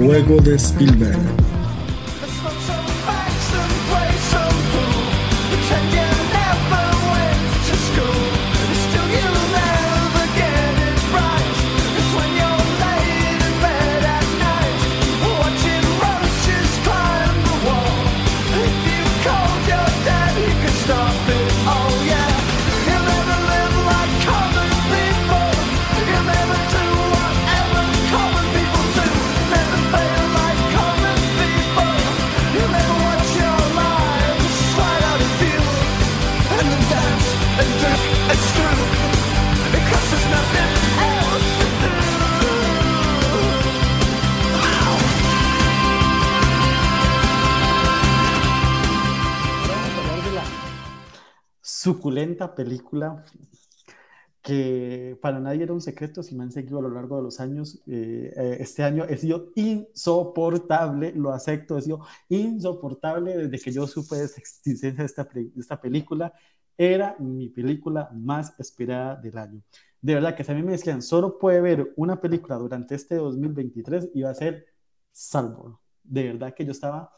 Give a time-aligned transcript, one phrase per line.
[0.00, 1.29] juego de Spielberg.
[52.10, 53.24] Suculenta película
[54.42, 57.38] que para nadie era un secreto, si me han seguido a lo largo de los
[57.38, 63.70] años, eh, eh, este año he sido insoportable, lo acepto, he sido insoportable desde que
[63.70, 66.32] yo supe de esta existencia de esta, de esta película,
[66.76, 69.62] era mi película más esperada del año.
[70.00, 73.16] De verdad que si a mí me decían, solo puede ver una película durante este
[73.16, 74.66] 2023, iba a ser
[75.12, 75.80] Salvo.
[76.02, 77.12] De verdad que yo estaba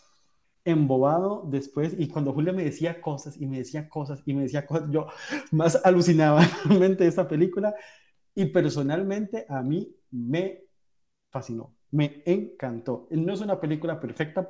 [0.65, 4.67] embobado después y cuando Julia me decía cosas y me decía cosas y me decía
[4.67, 5.07] cosas, yo
[5.51, 7.75] más alucinaba realmente esta película
[8.35, 10.65] y personalmente a mí me
[11.31, 13.09] fascinó, me encantó.
[13.11, 14.49] No es una película perfecta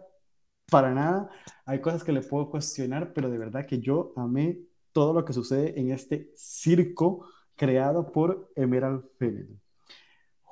[0.71, 1.31] para nada,
[1.67, 4.61] hay cosas que le puedo cuestionar, pero de verdad que yo amé
[4.93, 9.62] todo lo que sucede en este circo creado por Emerald Fennell.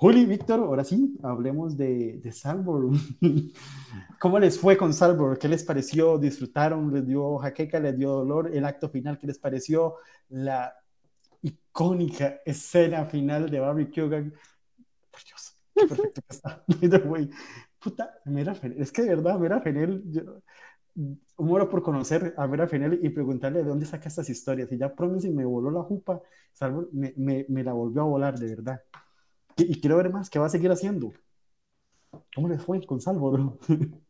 [0.01, 2.89] Juli, Víctor, ahora sí, hablemos de, de Salvor.
[4.19, 5.39] ¿Cómo les fue con Salvor?
[5.39, 6.17] ¿Qué les pareció?
[6.17, 6.91] ¿Disfrutaron?
[6.91, 7.79] ¿Les dio jaqueca?
[7.79, 8.51] ¿Les dio dolor?
[8.51, 9.19] ¿El acto final?
[9.19, 9.97] ¿Qué les pareció?
[10.31, 10.75] La
[11.43, 14.33] icónica escena final de Barry Keoghan.
[15.11, 16.65] Por Dios, qué perfecto que está.
[17.79, 18.57] Puta, Mera.
[18.79, 20.41] Es que de verdad, Mera Fenel, yo
[21.37, 24.73] muero por conocer a Mera Fenel y preguntarle de dónde saca estas historias.
[24.73, 26.23] Y ya Promise me voló la jupa,
[26.55, 28.81] Salvor me la volvió a volar, de verdad
[29.69, 31.13] y quiero ver más, ¿qué va a seguir haciendo?
[32.35, 33.59] ¿Cómo les fue con Salvo,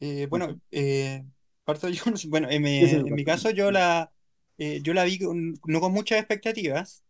[0.00, 1.24] eh, bueno, eh,
[1.64, 4.12] parto yo, bueno, en, mi, caso yo la,
[4.58, 7.04] eh, yo la vi no con muchas expectativas.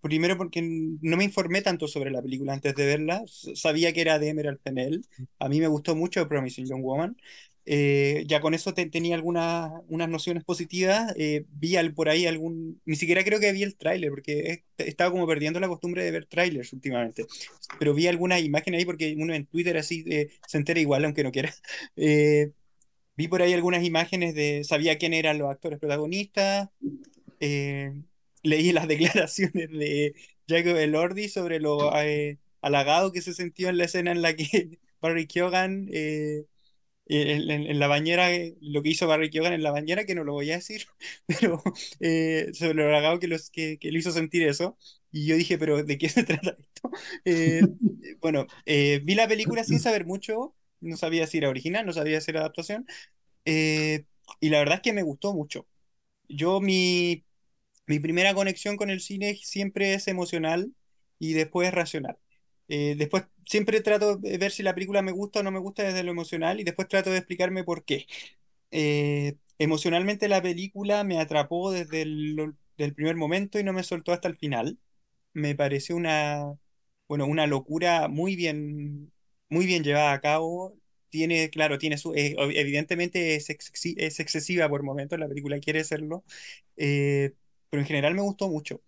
[0.00, 3.22] primero porque no me informé tanto sobre la película antes de verla.
[3.26, 5.04] Sabía que era de Emerald Fennell.
[5.38, 7.16] A mí me gustó mucho Promising Young Woman.
[7.64, 11.12] Eh, ya con eso tenía algunas unas nociones positivas.
[11.16, 12.80] Eh, vi al, por ahí algún.
[12.84, 16.10] Ni siquiera creo que vi el tráiler, porque he, estaba como perdiendo la costumbre de
[16.10, 17.24] ver trailers últimamente.
[17.78, 21.22] Pero vi algunas imágenes ahí, porque uno en Twitter así eh, se entera igual, aunque
[21.22, 21.54] no quiera.
[23.16, 24.64] vi por ahí algunas imágenes de.
[24.64, 26.68] Sabía quién eran los actores protagonistas.
[28.42, 30.14] leí las declaraciones de
[30.48, 31.92] Jacob Elordi sobre lo
[32.60, 35.88] halagado que se sintió en la escena en la que Barry Keoghan
[37.20, 40.32] en, la bañera, eh, lo que hizo Barry Keoghan en la bañera, que no lo
[40.32, 40.86] voy a decir,
[41.26, 41.62] pero
[42.00, 44.76] eh, sobre lo ragado que, los, que, que, le hizo sentir eso.
[45.10, 46.90] Y yo dije, pero ¿de qué se trata esto?
[47.24, 47.62] Eh,
[48.20, 52.30] bueno, vi la película sin saber mucho, no sabía si era original, no sabía si
[52.30, 52.86] era adaptación,
[53.44, 55.66] y la verdad es que me gustó mucho.
[56.28, 57.24] Yo, mi,
[57.86, 60.72] mi primera conexión con el cine siempre es emocional
[61.18, 62.16] y después racional.
[62.74, 65.82] Eh, después siempre trato de ver si la película me gusta o no me gusta
[65.82, 68.06] desde lo emocional y después trato de explicarme por qué.
[68.70, 72.56] Eh, emocionalmente la película me atrapó desde el,
[72.96, 74.78] primer momento y no me soltó hasta el final.
[75.34, 76.54] Me pareció una,
[77.08, 79.12] bueno, una locura muy bien,
[79.50, 80.74] muy bien llevada a cabo.
[81.10, 86.24] Tiene, claro, tiene su, eh, evidentemente es, es, excesiva por momentos, la película quiere serlo,
[86.76, 88.82] pero en general me gustó mucho.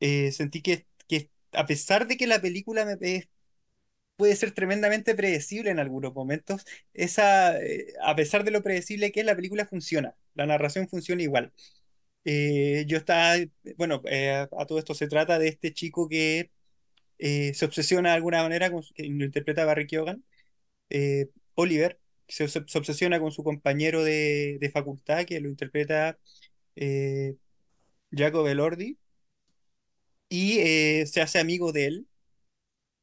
[0.00, 0.86] sentí que, que
[1.56, 2.84] a pesar de que la película
[4.16, 6.64] puede ser tremendamente predecible en algunos momentos,
[6.94, 11.22] esa, eh, a pesar de lo predecible que es, la película funciona, la narración funciona
[11.22, 11.52] igual.
[12.24, 13.36] Eh, yo estaba,
[13.76, 16.50] bueno, eh, a todo esto se trata de este chico que
[17.18, 20.24] se obsesiona de alguna manera, con que lo interpreta Barry Keoghan,
[21.54, 21.98] Oliver,
[22.28, 26.18] se, se, obsesiona con su compañero de, de facultad, que lo interpreta
[28.10, 28.98] Jacob Elordi,
[30.28, 32.06] y eh, se hace amigo de él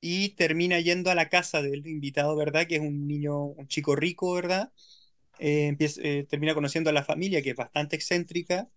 [0.01, 2.67] y termina yendo a la casa del invitado, ¿verdad?
[2.67, 4.71] Que es un niño, un chico rico, ¿verdad?
[5.39, 8.69] Eh, eh, termina conociendo a la familia, que es bastante excéntrica,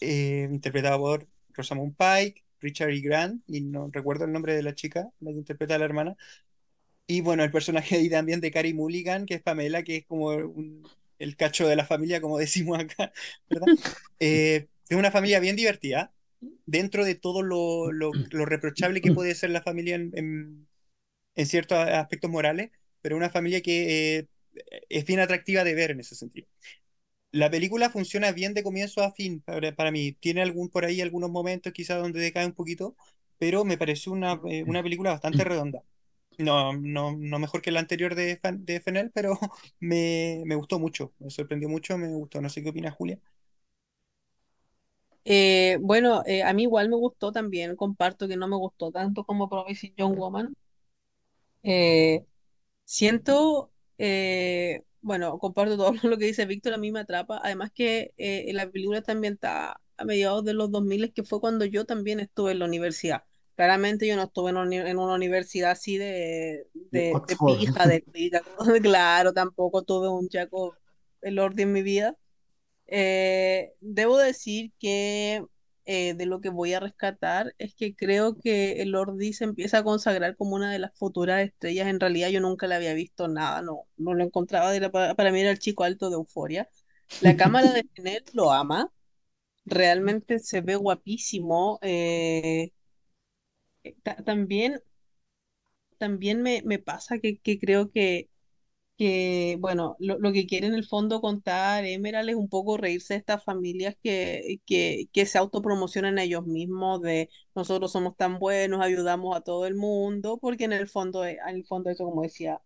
[0.00, 3.00] interpretada por Rosamund Pike, Richard E.
[3.00, 6.16] Grant, y no recuerdo el nombre de la chica, la que interpreta a la hermana.
[7.06, 10.32] Y bueno, el personaje ahí también de Carrie Mulligan, que es Pamela, que es como
[11.18, 13.12] el cacho de la familia, como decimos acá,
[13.50, 13.70] ¿verdad?
[14.20, 16.12] es una familia bien divertida
[16.66, 18.12] dentro de todo lo, lo,
[18.44, 20.66] reprochable que puede ser la familia en,
[21.38, 22.70] en ciertos aspectos morales,
[23.00, 24.28] pero una familia que eh,
[24.88, 26.48] es bien atractiva de ver en ese sentido.
[27.30, 30.12] La película funciona bien de comienzo a fin para, para mí.
[30.12, 32.96] Tiene algún por ahí algunos momentos quizás donde decae un poquito,
[33.38, 35.82] pero me pareció una, eh, una película bastante redonda.
[36.38, 39.38] No, no, no mejor que la anterior de, de FNL, pero
[39.80, 42.40] me, me gustó mucho, me sorprendió mucho, me gustó.
[42.40, 43.18] No sé qué opinas, Julia.
[45.30, 49.24] Eh, bueno, eh, a mí igual me gustó también, comparto que no me gustó tanto
[49.24, 50.54] como Promising Young Woman.
[51.62, 52.24] Eh,
[52.84, 57.40] siento, eh, bueno, comparto todo lo que dice Víctor, a mí me atrapa.
[57.44, 61.64] Además que eh, la película está ambientada a mediados de los 2000, que fue cuando
[61.64, 63.24] yo también estuve en la universidad.
[63.56, 67.36] Claramente yo no estuve en una, uni- en una universidad así de, de de, de
[67.38, 67.68] Oxford.
[67.76, 68.04] pija, de
[68.82, 70.76] claro, tampoco tuve un Jacob
[71.22, 72.16] Elordi en mi vida.
[72.88, 75.44] Eh, debo decir que
[75.86, 79.78] eh, de lo que voy a rescatar es que creo que el Lordi se empieza
[79.78, 81.88] a consagrar como una de las futuras estrellas.
[81.88, 84.74] En realidad yo nunca le había visto nada, no, no lo encontraba.
[84.76, 86.68] Era para, para mí era el chico alto de Euforia.
[87.20, 88.92] La cámara de Chanel lo ama,
[89.66, 91.78] realmente se ve guapísimo.
[91.82, 92.70] eh,
[94.02, 94.80] ta- también,
[95.98, 98.28] también me, me pasa que, que creo que
[98.98, 103.14] que, bueno, lo, lo que quiere en el fondo contar Emerald es un poco reírse
[103.14, 108.38] de estas familias que, que, que se autopromocionan a ellos mismos de nosotros somos tan
[108.40, 112.04] buenos, ayudamos a todo el mundo, porque en el fondo, eh, en el fondo eso,
[112.04, 112.60] como decía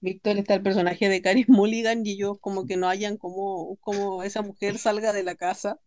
[0.00, 4.22] Víctor, está el personaje de Carey Mulligan y ellos como que no hayan como, como
[4.24, 5.80] esa mujer salga de la casa.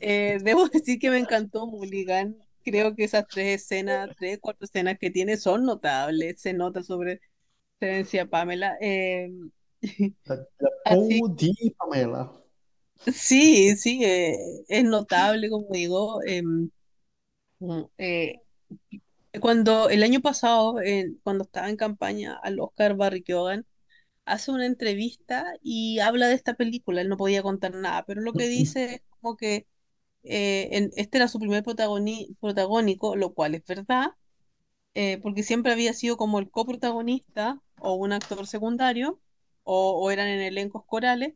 [0.00, 2.36] Eh, debo decir que me encantó Mulligan.
[2.62, 6.40] Creo que esas tres escenas, tres, cuatro escenas que tiene son notables.
[6.40, 7.20] Se nota sobre
[7.78, 8.76] te decía Pamela.
[8.80, 9.30] eh,
[10.26, 11.22] La, la así,
[11.78, 12.30] Pamela.
[13.06, 14.36] sí, sí, eh,
[14.68, 16.20] es notable, como digo.
[16.26, 16.70] em,
[17.60, 18.42] mm, eh,
[19.40, 20.76] cuando el año pasado,
[21.22, 23.66] cuando estaba en campaña al Oscar Barry Keoghan,
[24.26, 27.00] hace una entrevista y habla de esta película.
[27.02, 29.66] Él no podía contar nada, pero lo que dice es como que
[30.24, 34.08] eh, en- este era su primer protagoni- protagónico, lo cual es verdad,
[34.94, 39.20] eh, porque siempre había sido como el coprotagonista o un actor secundario,
[39.64, 41.34] o, eran en elencos corales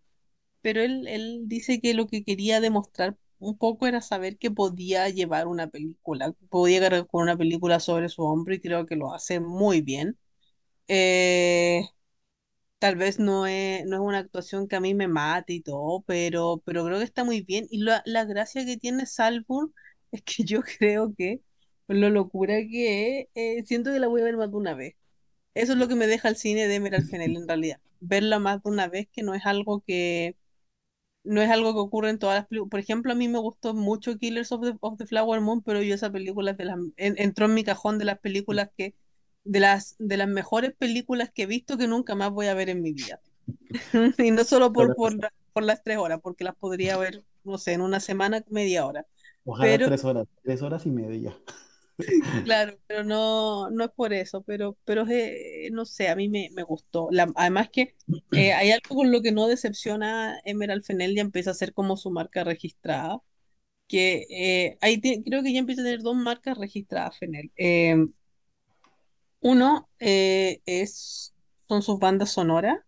[0.63, 5.09] pero él, él dice que lo que quería demostrar un poco era saber que podía
[5.09, 9.15] llevar una película, podía cargar con una película sobre su hombro y creo que lo
[9.15, 10.19] hace muy bien.
[10.89, 11.85] Eh,
[12.79, 16.03] tal vez no es, no es una actuación que a mí me mate y todo,
[16.07, 17.67] pero, pero creo que está muy bien.
[17.71, 19.75] Y la, la gracia que tiene Salburn
[20.13, 21.43] es que yo creo que,
[21.87, 24.75] por lo locura que es, eh, siento que la voy a ver más de una
[24.75, 24.95] vez.
[25.59, 27.81] Eso es lo que me deja el cine de Emerald Fennell en realidad.
[28.01, 30.37] Verla más de una vez que no es algo que
[31.25, 32.71] no es algo que ocurre en todas las películas.
[32.71, 35.83] Por ejemplo, a mí me gustó mucho Killers of the, of the Flower Moon, pero
[35.83, 38.95] yo esa película de las, en- entró en mi cajón de las películas que,
[39.45, 42.71] de las, de las mejores películas que he visto que nunca más voy a ver
[42.71, 43.21] en mi vida.
[44.19, 47.59] Y no solo por, por, la- por las tres horas, porque las podría ver, no
[47.59, 49.07] sé, en una semana, media hora.
[49.45, 51.37] Ojalá Pero tres horas, tres horas y media.
[52.43, 56.49] Claro, pero no, no es por eso, pero, pero eh, no sé, a mí me,
[56.55, 57.09] me gustó.
[57.37, 57.95] Además que
[58.33, 61.97] eh, hay algo con lo que no decepciona Emerald Fennell, ya empieza a ser como
[61.97, 63.19] su marca registrada,
[63.89, 67.53] que eh, ahí creo que ya empieza a tener dos marcas registradas Fennell.
[67.57, 67.97] Eh,
[69.41, 71.35] uno eh, es,
[71.69, 72.79] son sus bandas sonoras,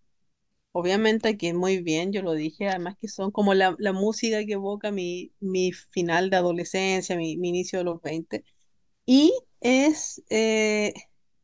[0.73, 4.55] obviamente que muy bien, yo lo dije, además que son como la, la música que
[4.55, 8.45] evoca mi, mi final de adolescencia, mi, mi inicio de los 20.
[9.13, 10.95] Y es, eh,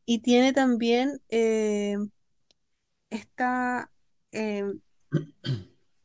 [0.05, 1.97] y tiene también eh,
[3.09, 3.91] esta,
[4.31, 4.63] eh,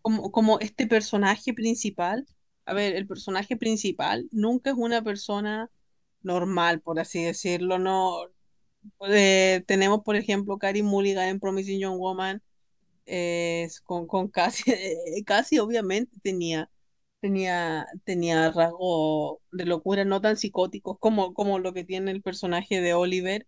[0.01, 2.27] como, como este personaje principal.
[2.67, 5.71] A ver, el personaje principal nunca es una persona
[6.23, 7.79] normal, por así decirlo.
[7.79, 8.17] No,
[9.09, 12.43] eh, tenemos, por ejemplo, Carey Mulligan en Promising Young Woman,
[13.85, 14.65] con, con casi,
[15.27, 16.72] casi obviamente tenía
[17.23, 22.81] tenía, tenía rasgos de locura no tan psicóticos como, como lo que tiene el personaje
[22.81, 23.47] de Oliver.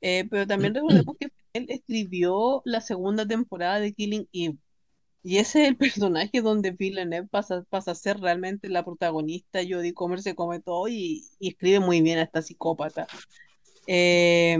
[0.00, 4.58] Eh, pero también recordemos que él escribió la segunda temporada de Killing Eve.
[5.22, 9.60] Y ese es el personaje donde Villeneuve pasa, pasa a ser realmente la protagonista.
[9.68, 13.06] Jodie Comer se come todo y, escribe muy bien a esta psicópata.
[13.88, 14.58] Eh,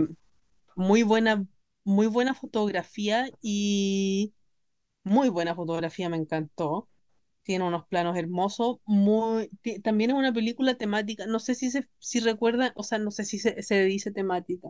[0.75, 1.45] muy buena,
[1.85, 4.33] muy buena fotografía y
[5.03, 6.87] muy buena fotografía, me encantó
[7.47, 9.49] tiene unos planos hermosos, muy,
[9.83, 13.25] también es una película temática, no sé si se, si recuerdan, o sea, no sé
[13.25, 14.69] si se, se dice temática,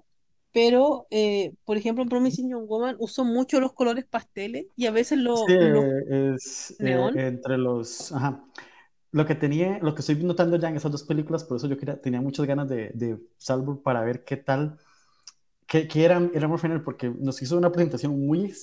[0.53, 4.91] pero, eh, por ejemplo, en Promising Young Woman usó mucho los colores pasteles y a
[4.91, 8.11] veces Sí, lo- es eh, neón, entre los...
[8.11, 8.43] Ajá.
[9.11, 11.77] Lo que tenía, lo que estoy notando ya en esas dos películas, por eso yo
[11.77, 14.77] quería- tenía muchas ganas de, de Salzburg para ver qué tal
[15.67, 16.49] que, que era, era
[16.85, 18.53] porque nos hizo una presentación muy,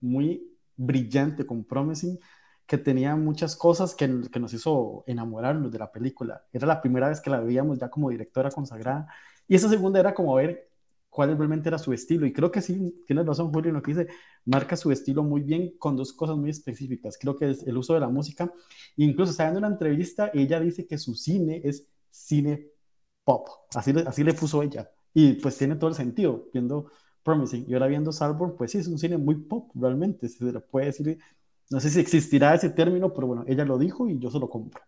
[0.00, 2.18] muy brillante con Promising,
[2.66, 6.44] que tenía muchas cosas que, nos hizo enamorarnos de la película.
[6.52, 9.06] Era la primera vez que la veíamos ya como directora consagrada.
[9.46, 10.68] Y esa segunda era como ver
[11.08, 12.26] cuál realmente era su estilo.
[12.26, 14.08] Y creo que sí, tienes razón, Julio, en lo que dice,
[14.44, 17.16] marca su estilo muy bien con dos cosas muy específicas.
[17.18, 18.52] Creo que es el uso de la música.
[18.96, 22.66] incluso está dando una entrevista, ella dice que su cine es cine
[23.24, 23.48] pop.
[23.74, 24.90] Así, así le puso ella.
[25.14, 26.90] Y pues tiene todo el sentido, viendo
[27.22, 27.66] Promising.
[27.68, 30.28] Y ahora viendo Salborn, pues sí, es un cine muy pop, realmente.
[30.28, 31.18] Se le puede decir,
[31.70, 34.48] no sé si existirá ese término, pero bueno, ella lo dijo y yo se lo
[34.48, 34.82] compro.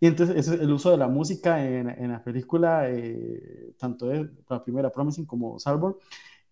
[0.00, 4.28] Y entonces es el uso de la música en, en la película, eh, tanto de
[4.48, 5.96] la primera Promising como Salborn.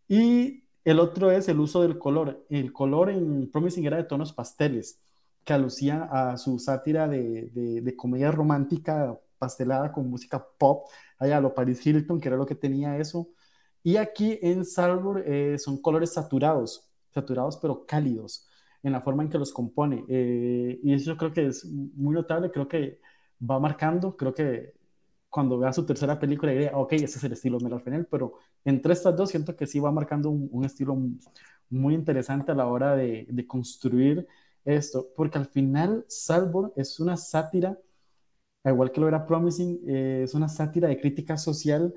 [0.06, 2.46] Y el otro es el uso del color.
[2.48, 5.02] El color en Promising era de tonos pasteles,
[5.44, 7.50] que alucían a su sátira de,
[7.82, 10.86] de, comedia romántica pastelada con música pop,
[11.18, 13.30] allá lo Paris Hilton, que era lo que tenía eso.
[13.82, 18.46] Y aquí en Salborn eh, son colores saturados, saturados pero cálidos
[18.82, 20.04] en la forma en que los compone.
[20.08, 23.00] Eh, y eso yo creo que es muy notable, creo que
[23.48, 24.74] va marcando, creo que
[25.28, 28.34] cuando vea su tercera película diría, ok, ese es el estilo Meryl Fennell, pero
[28.64, 30.96] entre estas dos siento que sí va marcando un, un estilo
[31.70, 34.26] muy interesante a la hora de, de, construir
[34.64, 37.78] esto, porque al final Salvor es una sátira,
[38.64, 41.94] igual que lo era Promising, eh, es una sátira de crítica social,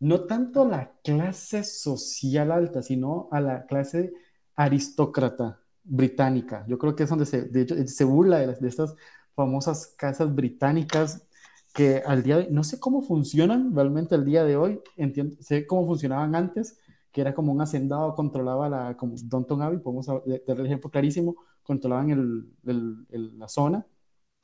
[0.00, 4.12] no tanto a la clase social alta, sino a la clase
[4.56, 5.60] aristócrata
[5.90, 6.64] británica.
[6.68, 8.94] Yo creo que es donde se, de hecho, se burla de, de estas
[9.34, 11.26] famosas casas británicas
[11.74, 15.66] que al día de, no sé cómo funcionan realmente el día de hoy, entiendo, sé
[15.66, 16.78] cómo funcionaban antes,
[17.12, 21.36] que era como un hacendado, controlaba la, como Downton Abbey, podemos dar el ejemplo clarísimo,
[21.62, 23.86] controlaban el, el, el, la zona,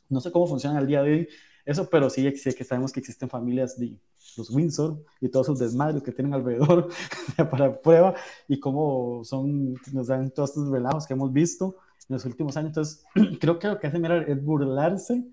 [0.08, 1.28] no sé cómo funcionan al día de hoy
[1.66, 3.98] eso, pero sí, sí que sabemos que existen familias de
[4.36, 6.88] los Windsor y todos sus desmadres que tienen alrededor
[7.50, 8.14] para prueba
[8.46, 11.76] y cómo son, nos dan todos estos relatos que hemos visto
[12.08, 12.68] en los últimos años.
[12.68, 13.04] Entonces,
[13.40, 15.24] creo que lo que hace Miller es burlarse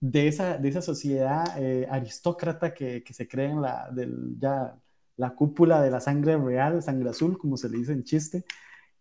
[0.00, 4.78] de esa, de esa sociedad eh, aristócrata que, que, se cree en la, del, ya,
[5.16, 8.44] la cúpula de la sangre real, sangre azul, como se le dice en chiste.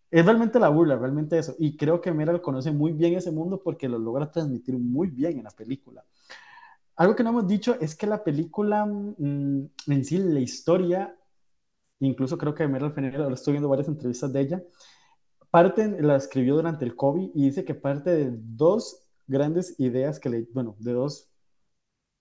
[0.10, 1.56] Es realmente la burla, realmente eso.
[1.60, 5.38] Y creo que Meryl conoce muy bien ese mundo porque lo logra transmitir muy bien
[5.38, 6.04] en la película.
[6.98, 11.16] Algo que no hemos dicho es que la película mmm, en sí, la historia,
[12.00, 14.64] incluso creo que Meryl Fennell, ahora estoy viendo varias entrevistas de ella,
[15.52, 20.30] parte la escribió durante el COVID y dice que parte de dos grandes ideas que
[20.30, 21.30] le, bueno, de dos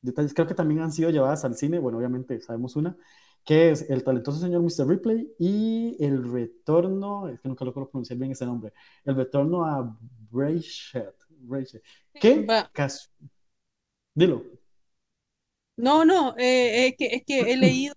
[0.02, 2.97] detalles, creo que también han sido llevadas al cine, bueno, obviamente sabemos una,
[3.45, 4.87] que es el talentoso señor Mr.
[4.88, 8.73] Ripley y el retorno, es que nunca lo puedo pronunciar bien ese nombre,
[9.04, 9.99] el retorno a
[10.30, 11.14] Brayshard,
[12.21, 12.45] ¿qué?
[14.14, 14.42] Dilo.
[15.76, 17.95] No, no, eh, es, que, es que he leído,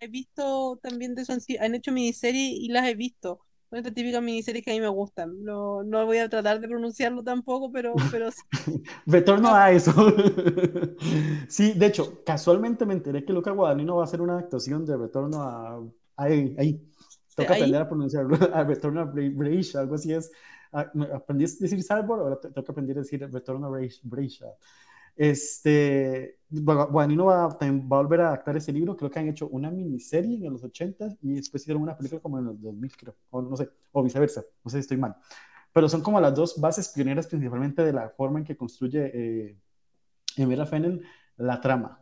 [0.00, 4.20] he visto también de eso, han hecho miniseries y las he visto son estas típicas
[4.20, 5.44] miniseries que a mí me gustan.
[5.44, 8.42] No, no voy a tratar de pronunciarlo tampoco, pero, pero sí.
[9.06, 9.92] Retorno a eso.
[11.48, 14.96] sí, de hecho, casualmente me enteré que Luca Guadagnino va a hacer una actuación de
[14.96, 15.80] Retorno a...
[16.16, 16.84] Ahí, ahí.
[17.36, 17.60] Toca ¿Ahí?
[17.60, 18.36] aprender a pronunciarlo.
[18.52, 20.32] A Retorno a Breish, algo así es.
[20.72, 24.42] Aprendí a decir Salvador, ahora tengo que aprender a decir Retorno a Breish.
[25.16, 29.70] Este, Guadagnino va, va, a volver a adaptar ese libro, creo que han hecho una
[29.70, 33.40] miniserie en los 80 y después hicieron una película como en los 2000, creo, o
[33.40, 35.16] no sé, o viceversa, no sé si estoy mal.
[35.72, 39.56] Pero son como las dos bases pioneras principalmente de la forma en que construye eh,
[40.66, 41.04] Fennel
[41.36, 42.00] la trama.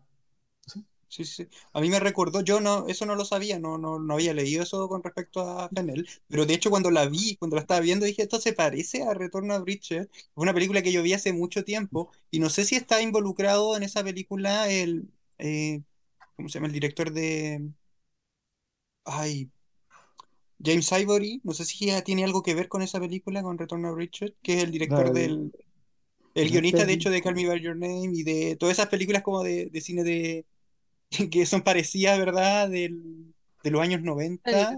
[1.09, 1.25] ¿Sí?
[1.25, 1.49] Sí, sí.
[1.73, 4.63] A mí me recordó, yo no, eso no lo sabía, no, no, no había leído
[4.63, 8.05] eso con respecto a Fennel, pero de hecho cuando la vi, cuando la estaba viendo,
[8.05, 11.33] dije, esto se parece a Retorno a Bridget, es una película que yo vi hace
[11.33, 15.83] mucho tiempo, y no sé si está involucrado en esa película el, eh,
[16.37, 16.69] ¿cómo se llama?
[16.69, 17.71] El director de...
[19.05, 19.51] Ay,
[20.63, 23.89] James Ivory, no sé si ya tiene algo que ver con esa película, con Retorno
[23.89, 25.53] a Bridget, que es el director no, del...
[26.35, 29.23] El guionista, de hecho, de Call Me By Your Name y de todas esas películas
[29.23, 30.47] como de, de cine de
[31.31, 32.69] que son parecidas, ¿verdad?
[32.69, 34.77] Del, de los años 90.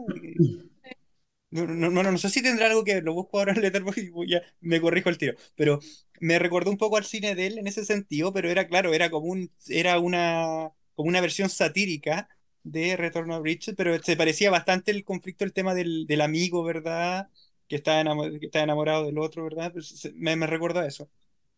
[1.52, 3.98] No, no, no, no, sé si tendrá algo que ver, lo busco ahora en Letterboxd
[3.98, 5.34] y ya me corrijo el tiro.
[5.56, 5.80] Pero
[6.20, 9.10] me recordó un poco al cine de él en ese sentido, pero era claro, era
[9.10, 12.28] como un, era una, como una versión satírica
[12.62, 16.62] de Retorno a Bridget, pero se parecía bastante el conflicto, el tema del, del amigo,
[16.62, 17.28] ¿verdad?
[17.66, 19.72] Que está, enamorado, que está enamorado del otro, ¿verdad?
[19.72, 21.08] Pues me, me recuerda a eso.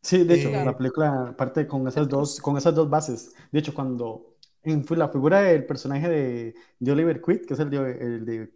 [0.01, 3.35] Sí, de hecho, eh, la película parte con esas dos, con esas dos bases.
[3.51, 4.32] De hecho, cuando
[4.65, 8.51] en la figura del personaje de, de Oliver Quid, que es el de, el de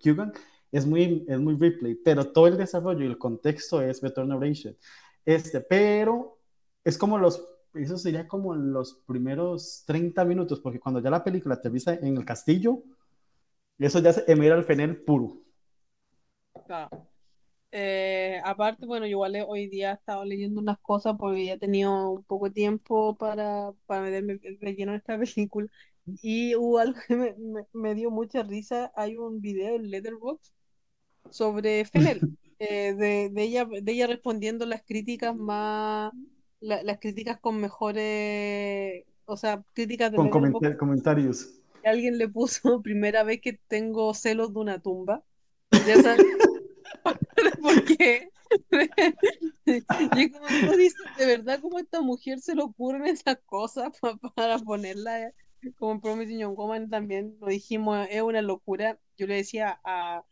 [0.72, 4.42] es muy, es muy Ripley, pero todo el desarrollo y el contexto es Return of
[4.42, 4.76] Rachel.
[5.24, 6.38] Este, pero
[6.84, 7.44] es como los,
[7.74, 12.24] eso sería como los primeros 30 minutos, porque cuando ya la película aterriza en el
[12.24, 12.82] castillo,
[13.78, 15.38] Eso ya es Emerald Fennel puro.
[16.66, 17.08] Claro.
[17.72, 21.58] Eh, aparte, bueno, yo igual hoy día he estado leyendo unas cosas porque ya he
[21.58, 25.68] tenido un poco de tiempo para, para meterme el relleno en esta película.
[26.22, 28.92] Y hubo algo que me, me- me dio mucha risa.
[28.96, 30.52] Hay un video en Letterboxd
[31.30, 32.20] sobre Fennel,
[32.58, 36.12] eh, de, de ella, de ella respondiendo las críticas más,
[36.60, 40.52] la- las críticas con mejores, o sea, críticas de Con Letterboxd.
[40.52, 41.50] comenta- comentarios.
[41.84, 45.22] Alguien le puso primera vez que tengo celos de una tumba.
[45.70, 46.24] Ya sabes
[47.62, 48.28] por qué.
[49.66, 53.90] Y como tú dices, de verdad, cómo a esta mujer se le ocurren esas cosas
[54.00, 55.32] pa- para ponerla
[55.74, 58.98] como en Promising Young Woman también lo dijimos, es una locura.
[59.16, 60.24] Yo le decía a,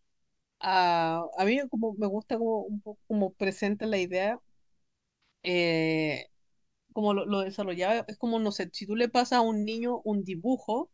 [0.61, 4.41] a, a mí como me gusta como un poco como presenta la idea,
[5.43, 6.27] eh,
[6.93, 10.01] como lo, lo desarrollaba, es como, no sé, si tú le pasas a un niño
[10.05, 10.91] un dibujo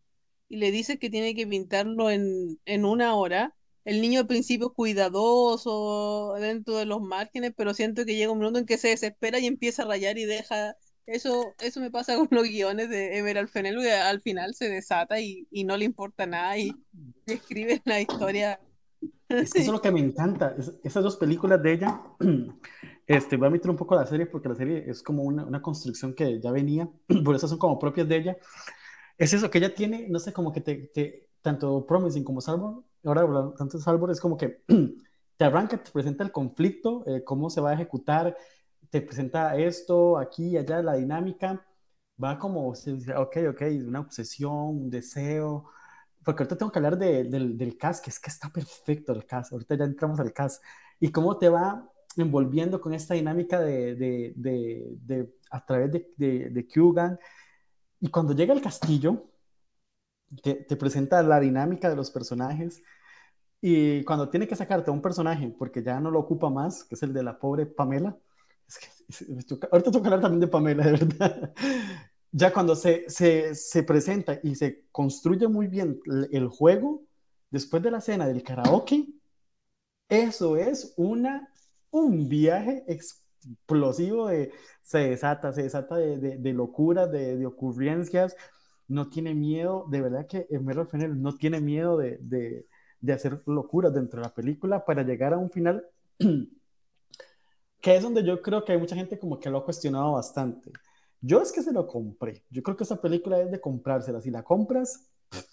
[0.49, 4.69] y le dices que tiene que pintarlo en, en una hora, el niño al principio
[4.69, 8.89] es cuidadoso dentro de los márgenes, pero siento que llega un momento en que se
[8.91, 10.77] desespera y empieza a rayar y deja...
[11.11, 15.21] Eso, eso me pasa con los guiones de Emerald Fennell, que al final se desata
[15.21, 16.73] y, y no le importa nada y,
[17.27, 18.61] y escribe la historia.
[19.29, 20.55] Es que eso es lo que me encanta.
[20.59, 22.01] Es- esas dos películas de ella,
[23.07, 25.63] este, voy a meter un poco la serie porque la serie es como una, una
[25.63, 26.89] construcción que ya venía,
[27.25, 28.37] por eso son como propias de ella.
[29.19, 32.85] Es eso que ella tiene, no sé, como que te, te- tanto Promising como Salvor,
[33.05, 34.63] ahora tanto Salvor, es como que
[35.37, 38.37] te arranca, te presenta el conflicto, eh, cómo se va a ejecutar,
[38.91, 41.65] te presenta esto, aquí, allá, la dinámica,
[42.23, 45.71] va como, ok, ok, una obsesión, un deseo,
[46.25, 49.25] porque ahorita tengo que hablar de- del, del cast, que es que está perfecto el
[49.27, 50.63] cast, ahorita ya entramos al cast,
[51.01, 56.69] y cómo te va envolviendo con esta dinámica de, de, de, a través de, de,
[56.69, 57.19] Kugan,
[58.01, 59.31] y cuando llega al castillo,
[60.43, 62.83] te, te presenta la dinámica de los personajes,
[63.63, 66.97] y cuando tiene que sacarte a un personaje, porque ya no lo ocupa más, que
[66.97, 68.17] es el de la pobre Pamela,
[69.11, 71.55] que, ahorita toca hablar también de Pamela, de verdad.
[72.33, 77.03] Ya cuando se, se, se presenta y se construye muy bien el, juego,
[77.51, 79.09] después de la escena del karaoke,
[80.09, 81.53] eso es una,
[81.91, 88.37] un viaje explosivo de, se desata, se desata de, de, de locuras, de, de ocurrencias,
[88.87, 92.65] no tiene miedo, de verdad que Emerald Fennell no tiene miedo de
[93.13, 95.85] hacer locuras dentro de la película para llegar a un final
[97.81, 100.73] que es donde yo creo que hay mucha gente como que lo ha cuestionado bastante.
[101.21, 102.45] Yo es que se lo compré.
[102.51, 104.21] Yo creo que esa película es de comprársela.
[104.21, 105.11] Si la compras,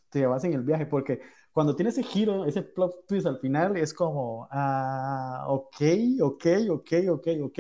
[0.10, 1.20] te vas en el viaje, porque
[1.52, 5.82] cuando tiene ese giro, ese plot twist al final, es como, ah, ok,
[6.22, 7.60] ok, ok, ok, ok,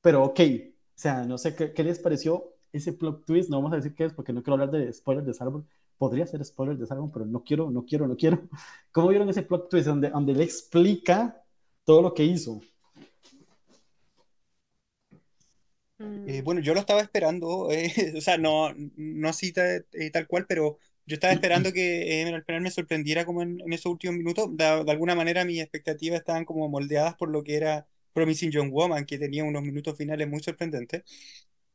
[0.00, 0.40] pero ok.
[0.40, 3.50] O sea, no sé qué, qué les pareció ese plot twist.
[3.50, 5.66] No vamos a decir qué es, porque no quiero hablar de spoilers de Salmon.
[5.96, 8.40] Podría ser spoilers de Salmon, pero no quiero, no quiero, no quiero.
[8.92, 11.42] ¿Cómo vieron ese plot twist donde, donde le explica
[11.84, 12.60] todo lo que hizo?
[16.24, 20.26] Eh, Mm, bueno, yo lo estaba esperando, eh, o sea, no, no así eh, tal
[20.26, 23.92] cual, pero yo estaba esperando que eh, al final me sorprendiera como en, en esos
[23.92, 24.48] últimos minutos.
[24.56, 28.70] De, de alguna manera mis expectativas estaban como moldeadas por lo que era Promising Young
[28.72, 31.02] Woman, que tenía unos minutos finales muy sorprendentes.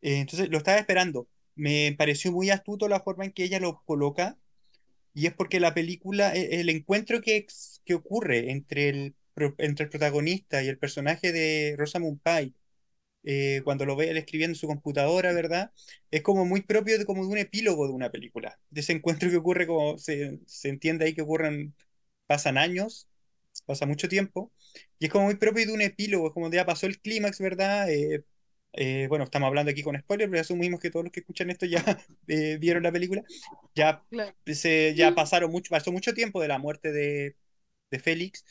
[0.01, 1.27] Eh, entonces lo estaba esperando.
[1.55, 4.38] Me pareció muy astuto la forma en que ella lo coloca,
[5.13, 7.45] y es porque la película, eh, el encuentro que,
[7.86, 9.15] que ocurre entre el,
[9.59, 12.55] entre el protagonista y el personaje de Rosamund Pike,
[13.23, 15.71] eh, cuando lo ve él escribiendo en su computadora, ¿verdad?
[16.12, 18.59] Es como muy propio de, como de un epílogo de una película.
[18.69, 21.73] De ese encuentro que ocurre, como se, se entiende ahí que ocurren,
[22.27, 23.09] pasan años,
[23.65, 24.51] pasa mucho tiempo,
[24.99, 27.89] y es como muy propio de un epílogo, es como ya pasó el clímax, ¿verdad?
[27.91, 28.23] Eh,
[28.73, 31.65] eh, bueno, estamos hablando aquí con spoilers, pero asumimos que todos los que escuchan esto
[31.65, 31.83] ya
[32.27, 33.23] eh, vieron la película.
[33.75, 34.36] Ya, claro.
[34.45, 37.36] se, ya pasaron mucho, pasó mucho tiempo de la muerte de,
[37.91, 38.45] de Félix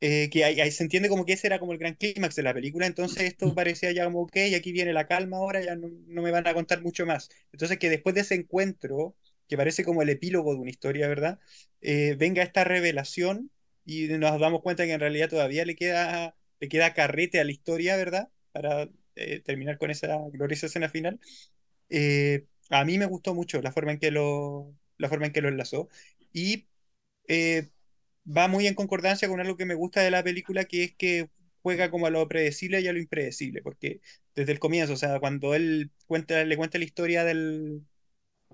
[0.00, 2.42] eh, que ahí, ahí se entiende como que ese era como el gran clímax de
[2.42, 5.88] la película, entonces esto parecía ya como, ok, aquí viene la calma ahora, ya no,
[6.06, 7.28] no me van a contar mucho más.
[7.52, 9.14] Entonces que después de ese encuentro,
[9.48, 11.38] que parece como el epílogo de una historia, ¿verdad?
[11.80, 13.50] Eh, venga esta revelación
[13.84, 17.52] y nos damos cuenta que en realidad todavía le queda, le queda carrete a la
[17.52, 18.28] historia, ¿verdad?
[18.52, 21.20] Para eh, terminar con esa gloriosa escena final.
[22.70, 25.48] A mí me gustó mucho la forma en que lo, la forma en que lo
[25.48, 25.88] enlazó
[26.32, 26.66] y
[28.26, 31.28] va muy en concordancia con algo que me gusta de la película, que es que
[31.62, 34.00] juega como a lo predecible y a lo impredecible, porque
[34.34, 37.82] desde el comienzo, o sea, cuando él cuenta, le cuenta la historia del,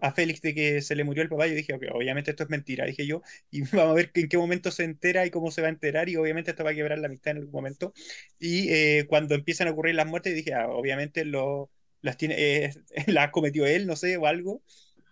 [0.00, 2.50] a Félix de que se le murió el papá, yo dije, ok, obviamente esto es
[2.50, 5.62] mentira, dije yo, y vamos a ver en qué momento se entera y cómo se
[5.62, 7.92] va a enterar, y obviamente esto va a quebrar la amistad en algún momento.
[8.38, 11.70] Y eh, cuando empiezan a ocurrir las muertes, dije, ah, obviamente lo,
[12.02, 12.72] las, tiene, eh,
[13.06, 14.62] las cometió él, no sé, o algo,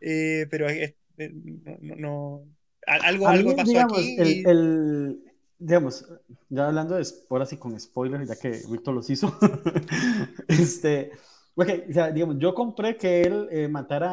[0.00, 2.48] eh, pero eh, no, no-
[2.86, 5.22] algo, mí, algo pasó digamos, aquí el, y el-
[5.58, 6.06] digamos,
[6.48, 9.36] ya hablando de, ahora sí con spoilers, ya que Víctor los hizo,
[10.48, 11.12] este,
[11.54, 14.10] ok, o sea, digamos, yo compré que él eh, matara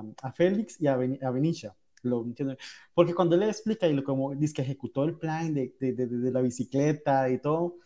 [0.00, 2.56] a, a Félix y a, Ben- a Benicia, lo entiendo,
[2.94, 5.92] porque cuando él le explica y lo como dice que ejecutó el plan de, de,
[5.94, 7.76] de, de la bicicleta y todo,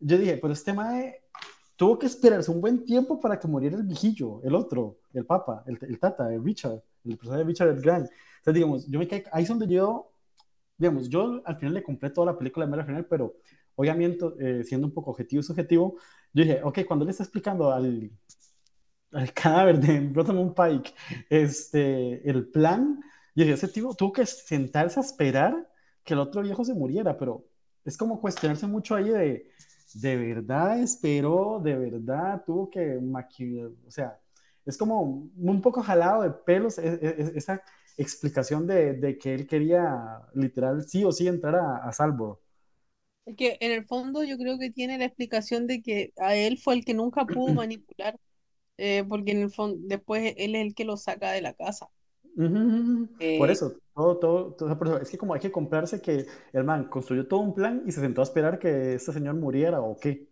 [0.00, 1.22] yo dije, pero este mae
[1.80, 5.64] tuvo que esperarse un buen tiempo para que muriera el viejillo, el otro, el papa,
[5.66, 8.02] el, el tata, el Richard, el personaje de Richard el Gran.
[8.02, 10.12] Entonces, digamos, yo me caí, ahí es donde yo,
[10.76, 13.34] digamos, yo al final le compré toda la película de Mera final, pero
[13.76, 15.96] obviamente, eh, siendo un poco objetivo y subjetivo,
[16.34, 18.10] yo dije, ok, cuando le está explicando al,
[19.12, 20.92] al cadáver de Rosamund Pike
[21.30, 23.00] este, el plan,
[23.34, 25.66] yo dije, ese tipo tuvo que sentarse a esperar
[26.04, 27.46] que el otro viejo se muriera, pero
[27.86, 29.50] es como cuestionarse mucho ahí de,
[29.94, 34.18] de verdad esperó, de verdad tuvo que maquillar, o sea,
[34.66, 35.02] es como
[35.36, 37.62] un poco jalado de pelos e- e- e- esa
[37.96, 42.40] explicación de, de que él quería literal sí o sí entrar a, a salvo.
[43.26, 46.58] Es que en el fondo yo creo que tiene la explicación de que a él
[46.58, 48.18] fue el que nunca pudo manipular,
[48.78, 51.88] eh, porque en el fondo después él es el que lo saca de la casa.
[53.36, 56.26] Por Eh, eso, todo, todo, todo- por eso, es que como hay que comprarse que
[56.52, 59.80] el man construyó todo un plan y se sentó a esperar que este señor muriera
[59.80, 60.28] o qué.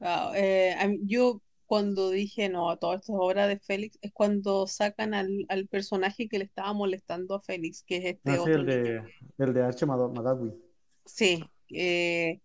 [0.00, 5.14] ah, eh, yo cuando dije, no, todo esto es obra de Félix, es cuando sacan
[5.14, 8.62] al, al personaje que le estaba molestando a Félix, que es este Ah, sí, otro
[8.62, 10.52] el de, el de Madawi.
[11.04, 12.40] Sí, eh,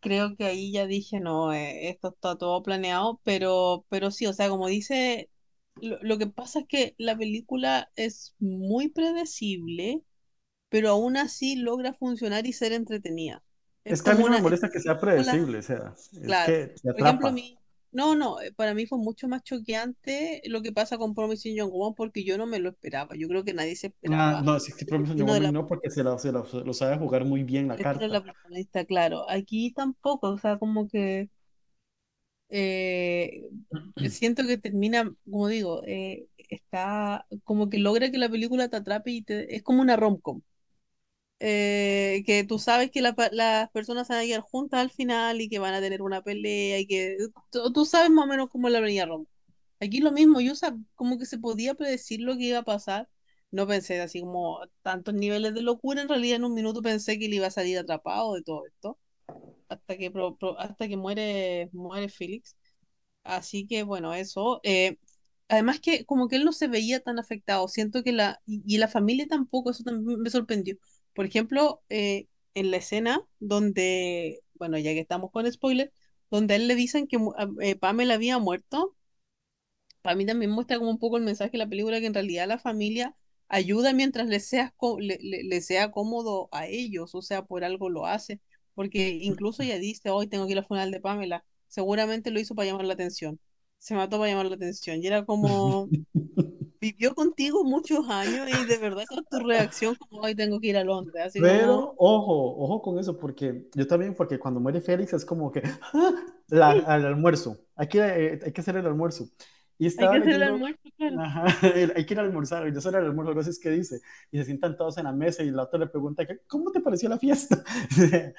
[0.00, 4.32] creo que ahí ya dije, no, eh, esto está todo planeado, pero, pero sí, o
[4.34, 5.30] sea, como dice,
[5.76, 10.02] lo, lo que pasa es que la película es muy predecible,
[10.70, 13.44] pero aún así logra funcionar y ser entretenida.
[13.84, 15.94] Es Es que a mí no me es molesta que sea la, predecible, o sea,
[16.22, 17.60] es claro, que te por ejemplo, mí,
[17.92, 21.72] no, no, eh, para mí fue mucho más choqueante lo que pasa con Promising Young
[21.72, 24.58] Woman porque yo no me lo esperaba, yo creo que nadie se Ah, esperaba no,
[24.60, 26.72] sí, sí, el Promising Young Woman la no, porque se, la, se la- se lo
[26.74, 28.22] sabe jugar muy bien la la carta.
[28.22, 29.28] protagonista, claro.
[29.30, 31.30] Aquí tampoco, o sea, como que
[32.48, 33.42] eh,
[34.10, 39.10] siento que termina, como digo, eh, está como que logra que la película te atrape
[39.12, 40.42] y te, es como una rom-com.
[41.40, 45.48] Eh, que tú sabes que la las personas van a llegar juntas al final y
[45.48, 47.18] que van a tener una pelea y que
[47.74, 49.26] tú, sabes más o menos cómo es la venía rom.
[49.80, 53.08] Aquí lo mismo, yo sab- como que se podía predecir lo que iba a pasar.
[53.50, 57.26] No pensé así como tantos niveles de locura, en realidad en un minuto pensé que
[57.26, 58.98] él iba a salir atrapado de todo esto,
[59.68, 62.56] hasta que, pro- hasta que muere, muere Felix.
[63.24, 64.60] Así que bueno, eso.
[64.64, 64.98] eh,
[65.48, 68.88] además que como que él no se veía tan afectado, siento que la, y, la
[68.88, 70.76] familia tampoco, eso también me sorprendió.
[71.14, 75.92] Por ejemplo, eh, en la escena donde, bueno, ya que estamos con spoiler,
[76.30, 77.18] donde a él le dicen que
[77.62, 78.96] eh, Pamela había muerto,
[80.02, 82.46] para mí también muestra como un poco el mensaje de la película que en realidad
[82.48, 83.16] la familia
[83.48, 87.88] ayuda mientras les sea, le, le- le sea cómodo a ellos, o sea, por algo
[87.90, 88.40] lo hace,
[88.74, 92.54] porque incluso ella dice, hoy tengo que ir al funeral de Pamela, seguramente lo hizo
[92.54, 93.38] para llamar la atención,
[93.78, 95.88] se mató para llamar la atención, y era como,
[96.80, 100.68] vivió contigo muchos años y de verdad esa es tu reacción como, hoy tengo que
[100.68, 104.60] ir a Londres, así como, Pero ojo, ojo con eso, porque yo también, porque cuando
[104.60, 105.62] muere Félix es como que
[105.94, 106.12] ¡ah!
[106.48, 109.28] la, al almuerzo, hay que, eh, hay que hacer el almuerzo.
[109.78, 111.20] Y hay que estaba hacer el leyendo, almuerzo, claro.
[111.20, 111.44] ajá,
[111.96, 114.76] hay que ir a almorzar, yo soy el almuerzo, es que dice, y se sientan
[114.76, 117.62] todos en la mesa y la otra le pregunta, que, ¿cómo te pareció la fiesta?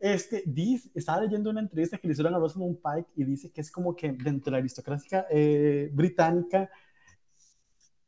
[0.00, 3.62] Este, dice, estaba leyendo una entrevista que le hicieron a Rosamund Pike y dice que
[3.62, 6.68] es como que dentro de la aristocracia eh, británica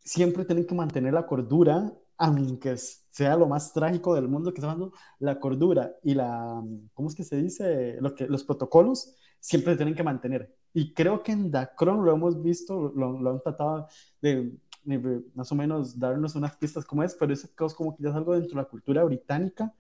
[0.04, 4.70] siempre tienen que mantener la cordura, aunque sea lo más trágico del mundo que está
[4.70, 6.62] hablando, la cordura y la,
[6.92, 7.96] ¿cómo es que se dice?
[8.00, 10.54] Lo que, los protocolos siempre se tienen que mantener.
[10.78, 13.88] Y creo que en Dacron lo hemos visto, lo, lo han tratado
[14.20, 14.52] de,
[14.84, 18.10] de, más o menos darnos unas pistas como es, pero eso es como que ya
[18.10, 19.72] es algo dentro de la cultura británica,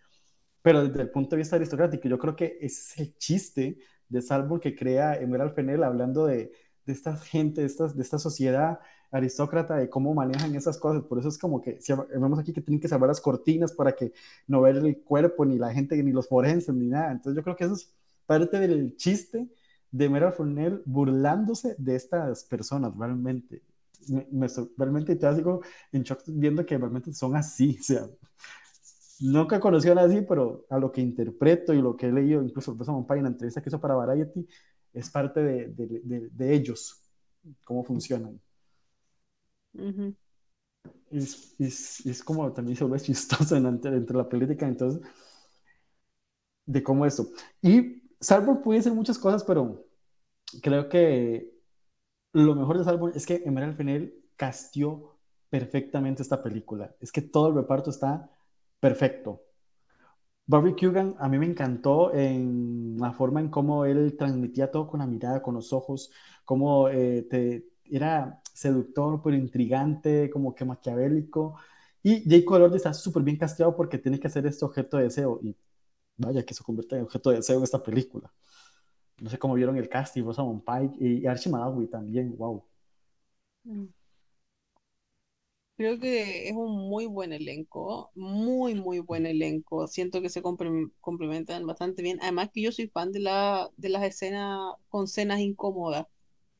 [0.62, 2.08] pero desde el punto de vista aristocrático.
[2.08, 3.76] Yo creo que ese es el chiste
[4.08, 6.50] de Salvo que crea Emerald Fennell hablando de,
[6.86, 8.80] de esta gente, de, estas, de esta sociedad
[9.10, 11.04] aristócrata, de cómo manejan esas cosas.
[11.04, 13.92] Por eso es como que si vemos aquí que tienen que salvar las cortinas para
[13.92, 14.14] que
[14.46, 17.12] no ver el cuerpo, ni la gente, ni los forenses, ni nada.
[17.12, 19.46] Entonces yo creo que eso es parte del chiste
[19.90, 23.62] de Emerald Fennell burlándose de estas personas realmente.
[24.08, 24.46] Me, me,
[24.76, 28.06] realmente te en shock viendo que realmente son así, o sea,
[29.20, 32.42] nunca conocí a nadie así, pero a lo que interpreto y lo que he leído,
[32.42, 34.46] incluso el profesor Monpay en la entrevista que hizo para Variety,
[34.92, 37.02] es parte de, de, de, de ellos,
[37.64, 38.40] cómo funcionan.
[39.74, 40.16] Uh -huh.
[41.10, 45.00] es, es, es, como también se vuelve chistoso entre, entre la política, entonces,
[46.66, 47.30] de cómo eso.
[47.62, 49.84] Y Salvo puede ser muchas cosas, pero
[50.62, 51.52] creo que
[52.32, 55.18] lo mejor de Salvo es que Emerald Fennell castió
[55.50, 56.94] perfectamente esta película.
[57.00, 58.30] Es que todo el reparto está
[58.80, 59.42] perfecto.
[60.46, 65.00] Barbie Kugan a mí me encantó en la forma en cómo él transmitía todo con
[65.00, 66.10] la mirada, con los ojos,
[66.44, 67.26] cómo eh,
[67.84, 71.56] era seductor, pero intrigante, como que maquiavélico.
[72.02, 75.40] Y Jacob Elordi está súper bien casteado porque tiene que hacer este objeto de deseo.
[75.42, 75.56] Y
[76.16, 78.32] vaya que se convierte en objeto de deseo en esta película.
[79.20, 82.64] No sé cómo vieron el casting, Rosamund Pike y Archie Madawi también, wow.
[83.66, 83.86] Mm.
[85.76, 89.86] Creo que es un muy buen elenco, muy, muy buen elenco.
[89.88, 92.18] Siento que se complementan bastante bien.
[92.22, 96.06] Además que yo soy fan de la, de las escenas con escenas incómodas.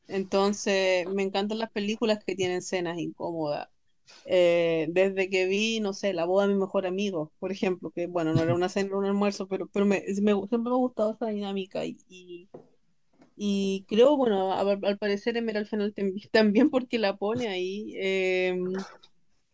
[0.07, 3.69] Entonces, me encantan las películas que tienen escenas incómodas.
[4.25, 8.07] Eh, desde que vi, no sé, La boda de mi mejor amigo, por ejemplo, que
[8.07, 10.73] bueno, no era una cena, era un almuerzo, pero, pero me, me- siempre me ha
[10.75, 12.49] gustado esa dinámica y, y,
[13.35, 17.93] y creo, bueno, a- al parecer Emerald Fennell tambi- también porque la pone ahí.
[17.97, 18.85] em,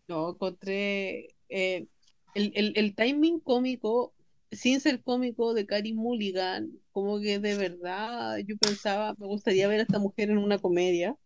[0.08, 1.88] no, encontré eh,
[2.34, 4.16] el, el, el timing cómico,
[4.52, 9.80] sin ser cómico, de Carey Mulligan, como que de verdad yo pensaba, me gustaría ver
[9.80, 11.18] a esta mujer en una comedia.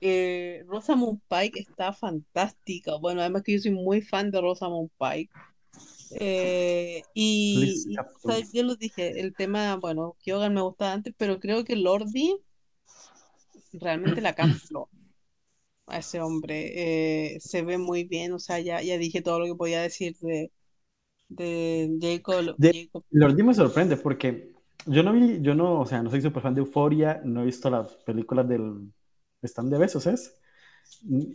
[0.00, 2.96] Eh, Rosamund Pike está fantástica.
[2.96, 5.30] Bueno, además que yo soy muy fan de Rosamund Pike.
[6.12, 7.96] Eh, y, y,
[8.52, 12.36] yo lo dije, el tema, bueno, Kyogan me gustaba antes, pero creo que Lordi
[13.72, 14.88] realmente la cambió
[15.86, 17.34] a ese hombre.
[17.34, 20.16] Eh, se ve muy bien, o sea, ya, ya dije todo lo que podía decir
[20.20, 20.50] de,
[21.28, 23.04] de Jacob, De Jacob.
[23.10, 24.52] Lordi me sorprende porque
[24.86, 27.46] yo no vi, yo no, o sea, no soy súper fan de Euforia, no he
[27.46, 28.90] visto las películas del
[29.42, 30.36] Stand de Besos, ¿es?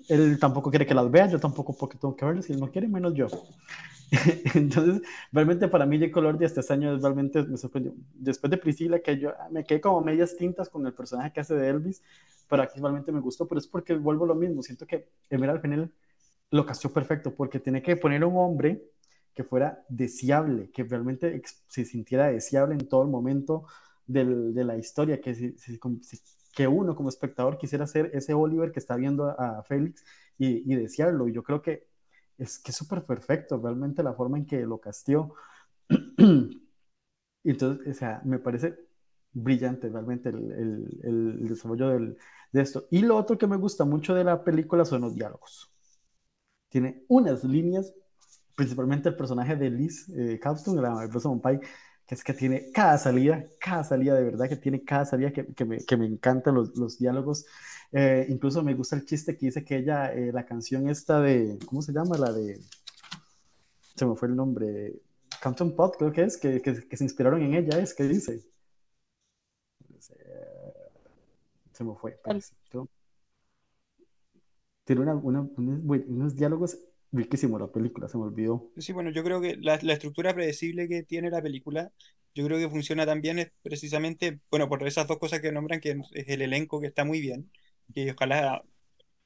[0.10, 2.72] Él tampoco quiere que las vea, yo tampoco porque tengo que verlas, y él no
[2.72, 3.28] quiere, menos yo.
[4.56, 7.94] Entonces, realmente para mí Jacob Lordi este año realmente me sorprendió.
[8.14, 11.56] Después de Priscila, que yo me quedé como medias tintas con el personaje que hace
[11.56, 12.04] de Elvis,
[12.48, 15.92] pero aquí realmente me gustó, pero es porque vuelvo lo mismo, siento que Emerald Fennell
[16.52, 18.84] lo castió perfecto, porque tiene que poner un hombre
[19.34, 23.66] que fuera deseable, que realmente se sintiera deseable en todo el momento
[24.08, 25.80] del, de la historia, que, si, si,
[26.56, 30.04] que uno como espectador quisiera ser ese Oliver que está viendo a, Félix
[30.38, 31.28] y, desearlo.
[31.28, 31.88] Y yo creo que
[32.38, 35.36] es que es súper perfecto realmente la forma en que lo castió.
[37.44, 38.78] Entonces, o sea, me parece
[39.34, 42.88] brillante realmente el, el, desarrollo de esto.
[42.90, 45.72] Y lo otro que me gusta mucho de la película son los diálogos.
[46.70, 47.94] Tiene unas líneas
[48.56, 51.60] principalmente el personaje de Liz eh, Capston, la esposa Pai,
[52.08, 55.46] que es que tiene cada salida, cada salida de verdad que tiene cada salida que,
[55.54, 57.46] que, me, que me, encantan los, los diálogos.
[57.92, 61.58] Eh, incluso me gusta el chiste que dice que ella, eh, la canción esta de,
[61.66, 62.18] ¿cómo se llama?
[62.18, 62.60] La de,
[63.96, 65.02] se me fue el nombre,
[65.42, 68.44] Compton Pot creo que es, que, que, que se inspiraron en ella, es que dice.
[71.72, 72.54] Se me fue, parece.
[74.86, 76.78] Tiene una, una, unos, unos diálogos
[77.16, 78.72] riquísimo la película, se me olvidó.
[78.78, 81.92] Sí, bueno, yo creo que la, la, estructura predecible que tiene la película,
[82.34, 85.98] yo creo que funciona también es precisamente, bueno, por esas dos cosas que nombran, que
[86.12, 87.52] es el elenco que está muy bien,
[87.94, 88.64] que ojalá,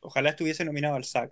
[0.02, 1.32] ojalá estuviese nominado al SAG.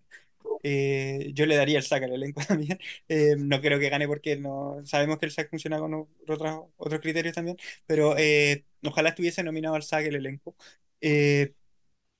[0.63, 2.79] Eh, yo le daría el SAG al elenco también.
[3.07, 7.01] Eh, no creo que gane porque no sabemos que el SAG funciona con otros, otros
[7.01, 10.55] criterios también, pero eh, ojalá estuviese nominado al SAG el elenco.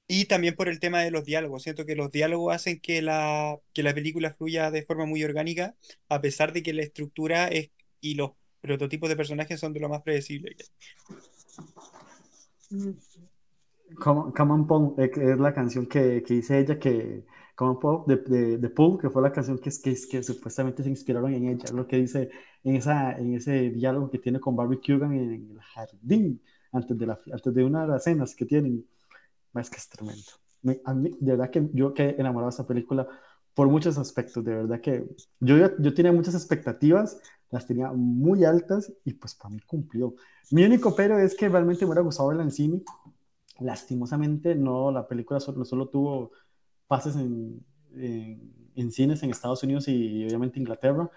[0.08, 1.64] Eh, y también por el tema de los diálogos.
[1.64, 5.76] Siento que los diálogos hacen que la, que la película fluya de forma muy orgánica,
[6.10, 9.90] a pesar de que la estructura es, y los prototipos de personajes son de lo
[9.90, 10.56] más predecible.
[13.96, 18.06] Come, Come on Pong, es la canción que, que dice ella que Come on Pong
[18.06, 21.48] de, de, de Pool, que fue la canción que, que, que supuestamente se inspiraron en
[21.48, 22.30] ella, lo que dice
[22.64, 26.42] en, esa, en ese diálogo que tiene con Barbie Kugan en el jardín,
[26.72, 28.86] antes de, la, antes de una de las cenas que tienen
[29.62, 30.32] es que es tremendo.
[30.62, 33.08] Me, a mí, de verdad que yo quedé enamorado de esta película
[33.54, 35.08] por muchos aspectos, de verdad que
[35.40, 40.16] yo, yo tenía muchas expectativas, las tenía muy altas y pues para mí cumplió.
[40.52, 42.82] Mi único pero es que realmente me hubiera gustado verla en cine.
[43.60, 46.32] Lastimosamente no, la película solo, solo tuvo
[46.88, 47.66] pases en,
[47.96, 51.10] en, en, cines en Estados Unidos y obviamente Inglaterra,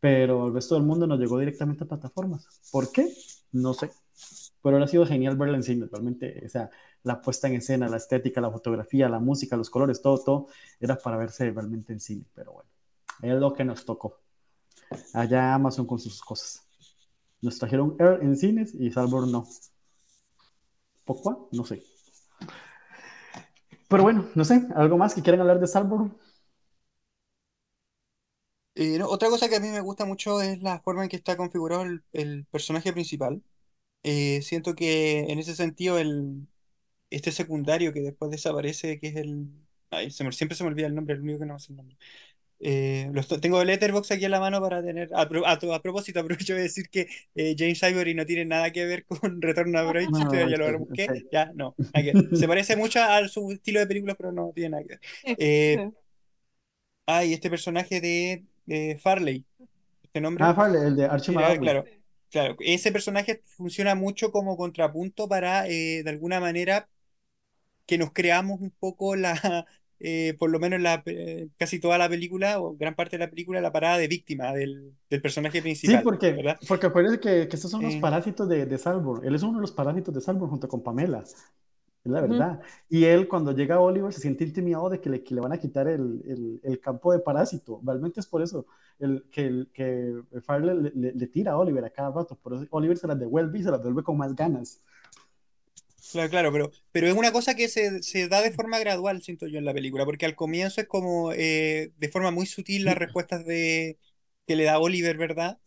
[0.00, 2.48] pero el resto del mundo nos llegó directamente a plataformas.
[2.72, 3.12] ¿Por qué?
[3.52, 3.90] No sé.
[4.62, 6.70] Pero ha sido genial verla en cine, realmente, o sea,
[7.04, 10.46] la puesta en escena, la estética, la fotografía, la música, los colores, todo, todo,
[10.80, 12.70] era para verse realmente en cine, pero bueno,
[13.22, 14.20] es lo que nos tocó.
[15.12, 16.66] Allá Amazon con sus cosas.
[17.40, 19.46] Nos trajeron Air en cines y Salvador no.
[21.04, 21.48] ¿Poco?
[21.52, 21.82] No sé.
[23.88, 26.10] Pero bueno, no sé, ¿algo más que quieran hablar de Salvador?
[28.76, 31.16] Eh, no, otra cosa que a mí me gusta mucho es la forma en que
[31.16, 33.42] está configurado el, el personaje principal.
[34.02, 36.46] Eh, siento que en ese sentido el,
[37.16, 39.46] este secundario que después desaparece, que es el
[39.90, 41.72] Ay, se me- siempre se me olvida el nombre, el único que no me sé
[41.72, 41.96] el nombre.
[42.60, 45.10] Eh, los tengo Letterboxd aquí en la mano para tener.
[45.14, 48.84] A, a a propósito, aprovecho de decir que eh, James Ivory no tiene nada que
[48.86, 50.10] ver con Retorno a Bridge.
[50.10, 51.06] No, ya lo busqué.
[51.06, 51.26] ok.
[51.30, 51.74] Ya, no.
[51.94, 52.36] ver.
[52.36, 55.00] Se parece mucho a su estilo de películas, pero no tiene nada que ver.
[55.38, 55.90] Eh,
[57.06, 59.44] ay, este personaje de eh, Farley.
[60.02, 60.44] Este nombre.
[60.44, 61.58] Ah, Farley, el de Madaway.
[61.60, 61.84] claro,
[62.30, 62.56] claro.
[62.60, 66.88] Ese personaje funciona mucho como contrapunto para, eh, de alguna manera,
[67.86, 69.66] que nos creamos un poco la,
[70.00, 73.30] eh, por lo menos la, eh, casi toda la película, o gran parte de la
[73.30, 76.58] película, la parada de víctima del, del personaje Sí, principal, porque, ¿verdad?
[76.66, 77.98] porque acuérdense que, que estos son los Eh.
[77.98, 79.24] parásitos de, de Salborn.
[79.26, 81.20] Él es uno de los parásitos de Salborn junto con Pamela.
[81.20, 82.60] Es la verdad.
[82.88, 85.52] Y él, cuando llega a Oliver, se siente intimidado de que le, que le van
[85.52, 87.80] a quitar el, el, el campo de parásito.
[87.84, 88.66] Realmente es por eso
[89.00, 92.36] el, que, que Farley le, le- le tira a Oliver a cada rato.
[92.36, 94.82] Por eso Oliver se las devuelve y se las devuelve con más ganas.
[96.10, 99.46] Claro, claro, pero, pero es una cosa que se, se da de forma gradual, siento
[99.48, 102.96] yo, en la película, porque al comienzo es como eh, de forma muy sutil las
[102.96, 103.98] respuestas de,
[104.46, 105.58] que le da Oliver, ¿verdad?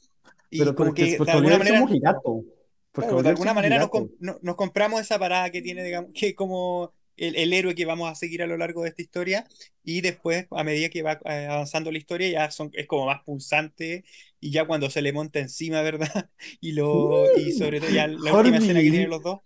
[0.50, 1.80] Y Pero como porque, que de alguna manera...
[1.80, 2.44] un mojigato.
[2.92, 6.12] Porque Claro, de alguna un manera nos, no- nos compramos esa parada que tiene, digamos,
[6.14, 9.46] que como el, el héroe que vamos a seguir a lo largo de esta historia,
[9.84, 13.22] y después, a medida que va eh, avanzando la historia, ya son, es como más
[13.24, 14.04] pulsante,
[14.40, 16.30] y ya cuando se le monta encima, ¿verdad?
[16.60, 19.42] Y, lo, y sobre todo ya la última escena que tienen los dos,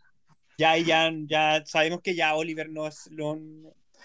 [0.61, 3.35] ya ya, ya sabemos que ya Oliver no es, lo-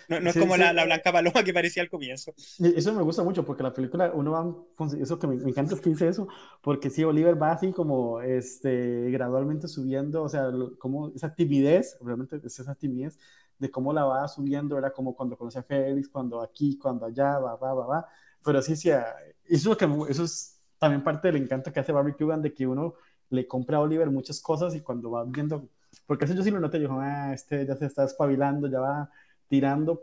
[0.09, 2.35] no, no es Sí, como sí, la, la blanca paloma que parecía al comienzo.
[2.59, 5.81] Eso me gusta mucho porque la película, uno va, eso que me, me encanta es
[5.81, 6.27] que dice eso,
[6.63, 11.99] porque sí, Oliver va así como este, gradualmente subiendo, o sea, lo- como esa timidez,
[12.01, 13.19] realmente es esa timidez
[13.59, 17.39] de cómo la va subiendo, era como cuando conoce a Félix, cuando aquí, cuando allá,
[17.39, 18.07] va, va, va, va,
[18.45, 19.15] pero sí, sí, ah,
[19.45, 22.95] eso, que eso es también parte del encanto que hace Barbie Cuban, de que uno
[23.31, 25.69] le compra a Oliver muchas cosas y cuando va viendo,
[26.07, 29.11] porque eso yo sí lo noté, yo, ah, este ya se está espabilando, ya va
[29.49, 30.03] tirando,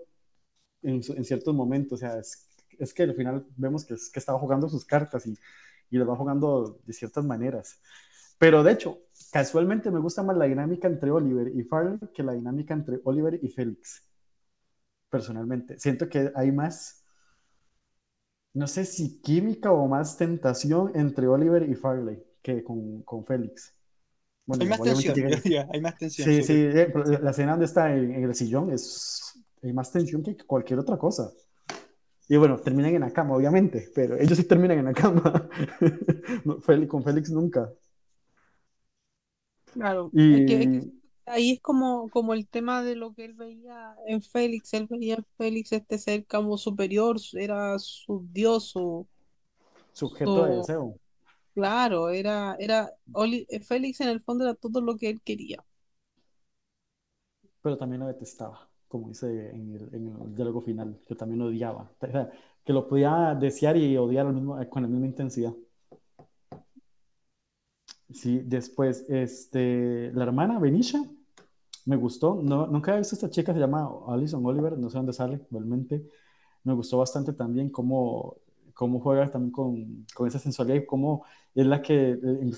[0.84, 1.94] en, ciertos momentos.
[1.94, 2.48] O sea, es,
[2.80, 5.38] es que al final vemos que, es, que estaba jugando sus cartas y,
[5.90, 7.80] y las va jugando de ciertas maneras.
[8.38, 9.00] Pero de hecho,
[9.32, 13.40] casualmente me gusta más la dinámica entre Oliver y Farley que la dinámica entre Oliver
[13.42, 14.04] y Félix.
[15.10, 17.06] Personalmente, siento que hay más,
[18.54, 23.74] no sé si química o más tentación entre Oliver y Farley que con, con Félix.
[24.46, 25.16] Bueno, Hay más tensión,
[25.72, 26.28] hay más tensión.
[26.28, 30.22] Sí, sí, eh, la escena donde está en, en el sillón es hay más tensión
[30.24, 31.32] que cualquier otra cosa.
[32.30, 35.50] Y bueno, terminan en la cama, obviamente, pero ellos sí terminan en la cama.
[36.46, 37.70] No, Félix- con Félix nunca.
[39.72, 40.88] Claro, Y es que, es que
[41.26, 44.74] ahí es como, como el tema de lo que él veía en Félix.
[44.74, 49.08] Él veía en Félix este ser como superior, su- era su dios, su,
[49.94, 51.00] sujeto de deseo.
[51.54, 55.64] Claro, era, era Oli- eh, Félix en el fondo era todo lo que él quería.
[57.62, 61.92] pero también lo detestaba, como dice en el, diálogo final, que también lo odiaba.
[62.66, 65.54] Que lo podía desear y odiar al mismo- con la misma intensidad.
[68.14, 71.04] Sí, después, este, la hermana Benicia,
[71.86, 72.36] me gustó.
[72.44, 76.06] No, nunca he visto esta chica, se llama Alison Oliver, no sé dónde sale realmente.
[76.64, 78.38] Me gustó bastante también cómo,
[78.74, 82.18] cómo juega también con, con esa sensualidad y cómo es la que eh,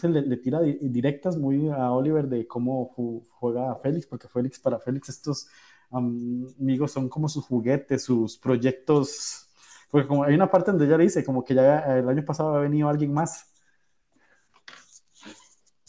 [0.09, 4.27] le, le tira di- directas muy a Oliver de cómo ju- juega a Félix, porque
[4.27, 5.47] Félix, para Félix estos
[5.91, 9.47] am, amigos son como sus juguetes, sus proyectos,
[9.91, 12.55] porque como hay una parte donde ella dice como que ya eh, el año pasado
[12.55, 13.51] ha venido alguien más.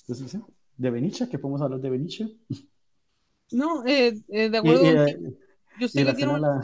[0.01, 0.41] Entonces, sí,
[0.77, 2.29] de Benicia, que podemos hablar de Benicia.
[3.51, 4.97] No, eh, eh, de acuerdo y,
[5.79, 6.62] Yo sé que tiene la...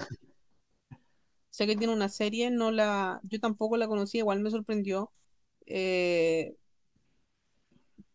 [1.53, 5.13] sé que tiene una serie, no la, yo tampoco la conocía, igual me sorprendió.
[5.67, 6.57] Eh,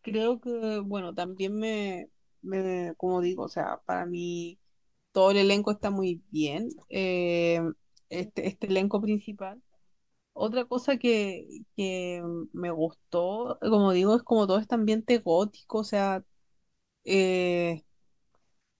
[0.02, 2.10] creo que, bueno, también me,
[2.42, 4.58] me, como digo, o sea, para mí
[5.12, 6.70] todo el elenco está muy bien.
[6.90, 7.60] eh,
[8.10, 9.62] este, este elenco principal.
[10.34, 12.22] Otra cosa que, que
[12.52, 16.24] me gustó, como digo, es como todo este ambiente gótico, o sea,
[17.04, 17.84] eh,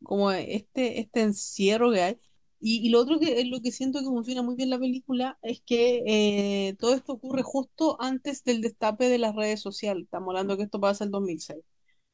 [0.03, 2.21] como este, este encierro que hay.
[2.61, 5.39] Y, y lo otro que es lo que siento que funciona muy bien la película
[5.43, 10.05] es que eh, todo esto ocurre justo antes del destape de las redes sociales.
[10.05, 11.63] Estamos hablando que esto pasa en 2006.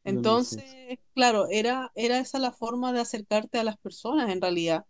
[0.04, 0.64] 2006.
[0.84, 4.84] Entonces, claro, era, era esa la forma de acercarte a las personas en realidad.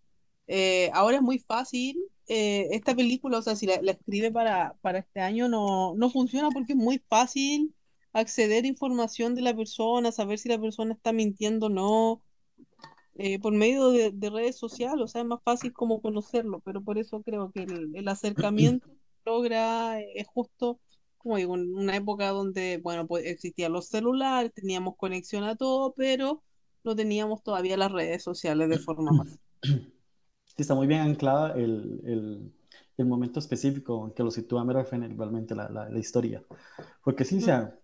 [0.47, 1.99] Eh, ahora es muy fácil.
[2.29, 6.11] eh, esta película, o sea, si la, la escribe para, para este año, no, no
[6.11, 7.75] funciona porque es muy fácil
[8.15, 12.24] acceder a información de la persona, saber si la persona está mintiendo o no,
[13.17, 16.83] eh, por medio de, de redes sociales, o sea, es más fácil como conocerlo, pero
[16.83, 18.87] por eso creo que el, el acercamiento
[19.25, 20.81] logra, eh, es justo,
[21.19, 25.95] como digo, en una época donde, bueno, pues existían los celulares, teníamos conexión a todo,
[25.95, 26.43] pero
[26.85, 29.39] no teníamos todavía las redes sociales de forma más.
[30.47, 32.53] Sí, está muy bien anclada el, el,
[32.97, 36.45] el momento específico en que lo sitúa Fennell, realmente la, la, la historia.
[37.03, 37.77] Porque sí, o sea,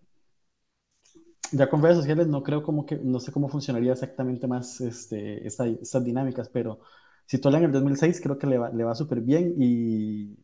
[1.51, 5.45] ya con redes sociales no creo como que, no sé cómo funcionaría exactamente más este,
[5.45, 6.79] esta, estas dinámicas, pero
[7.25, 10.37] si tú en el 2006 creo que le va, le va súper bien y,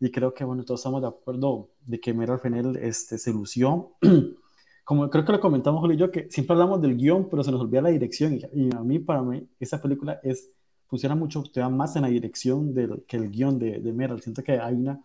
[0.00, 3.96] y creo que, bueno, todos estamos de acuerdo de que Meryl Fennell este, se lució.
[4.84, 7.50] Como creo que lo comentamos Julio y yo, que siempre hablamos del guion, pero se
[7.50, 8.34] nos olvida la dirección.
[8.34, 10.50] Y, y a mí, para mí, esa película es,
[10.86, 14.20] funciona mucho, todavía más en la dirección del, que el guion de, de Meryl.
[14.20, 15.02] Siento que hay, una,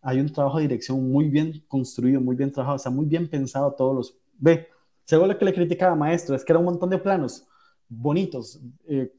[0.00, 3.28] hay un trabajo de dirección muy bien construido, muy bien trabajado, o sea, muy bien
[3.28, 4.16] pensado todos los...
[4.38, 4.68] Ve,
[5.04, 7.46] según lo que le criticaba Maestro, es que era un montón de planos
[7.88, 9.12] bonitos, eh,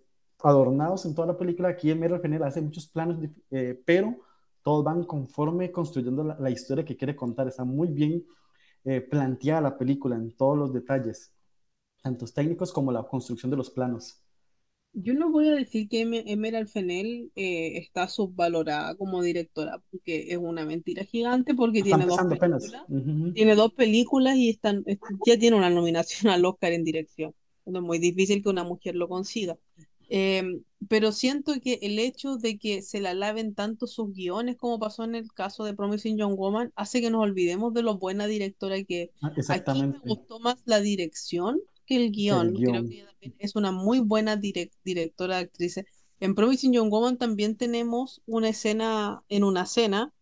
[0.44, 1.70] adornados en toda la película.
[1.70, 3.18] Aquí en Meryl Fennell hace muchos planos,
[3.52, 4.16] eh, pero
[4.62, 7.48] todos van conforme construyendo la, historia que quiere contar.
[7.48, 8.26] Está muy bien
[8.84, 11.34] eh, planteada la película en todos los detalles,
[12.02, 14.22] tanto técnicos como la construcción de los planos.
[15.00, 20.38] Yo no voy a decir que Emerald Fennell eh, está subvalorada como directora, porque es
[20.38, 23.34] una mentira gigante, porque tiene dos, películas, uh -huh.
[23.34, 24.84] tiene dos películas y están,
[25.24, 27.36] ya tiene una nominación al Oscar en dirección.
[27.64, 29.56] Es muy difícil que una mujer lo consiga.
[30.10, 34.80] Eh, pero siento que el hecho de que se la laven tanto sus guiones como
[34.80, 38.26] pasó en el caso de Promising Young Woman hace que nos olvidemos de lo buena
[38.26, 39.98] directora que ah, exactamente.
[39.98, 42.50] aquí me gustó más la dirección que el guion.
[42.50, 42.72] El guion.
[42.72, 45.84] Creo que ella también es una muy buena direct directora actriz.
[46.20, 50.14] En Promising Young Woman también tenemos una escena en una cena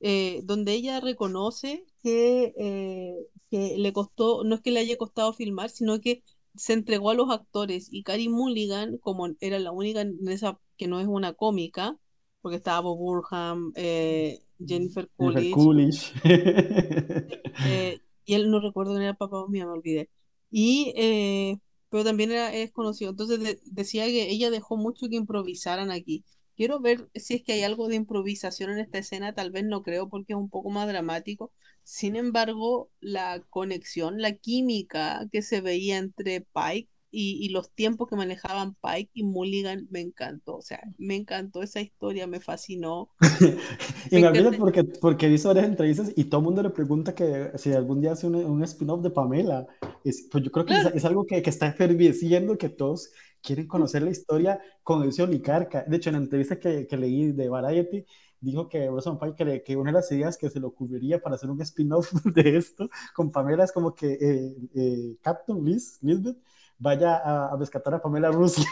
[0.00, 3.14] eh, donde ella reconoce que, eh,
[3.50, 6.24] que le costó, no es que le haya costado filmar, sino que
[6.56, 10.88] se entregó a los actores y Carey Mulligan, como era la única en esa que
[10.88, 11.96] no es una cómica,
[12.40, 16.12] porque estaba Bob Burham, eh, Jennifer Coolidge, Jennifer Coolidge.
[17.66, 20.10] eh, y él no recuerdo quién era el papá me olvidé.
[20.52, 23.10] Y, eh, pero también era, es conocido.
[23.10, 26.24] Entonces de, decía que ella dejó mucho que improvisaran aquí.
[26.56, 29.82] Quiero ver si es que hay algo de improvisación en esta escena, tal vez no
[29.82, 31.52] creo porque es un poco más dramático.
[31.82, 38.08] Sin embargo, la conexión, la química que se veía entre Pike y, y, los tiempos
[38.08, 40.56] que manejaban Pike y Mulligan me encantó.
[40.56, 43.10] O sea, me encantó esa historia, me fascinó.
[44.10, 47.52] y me olvido porque, porque visto varias entrevistas y todo el mundo le pregunta que
[47.56, 49.66] si algún día hace un, un spin-off de Pamela.
[50.04, 53.10] Es, pues yo creo que es, es, algo que, que está efervesciendo, que todos
[53.42, 55.84] quieren conocer la historia con ese oligarca.
[55.86, 58.04] De hecho, en la entrevista que, que leí de Variety,
[58.40, 61.36] dijo que Rosamund Pike, que, que, una de las ideas que se le ocurriría para
[61.36, 66.36] hacer un spin-off de esto con Pamela es como que eh, eh, Captain Liz, Lisbeth
[66.78, 68.66] vaya a, a, rescatar a Pamela Rusia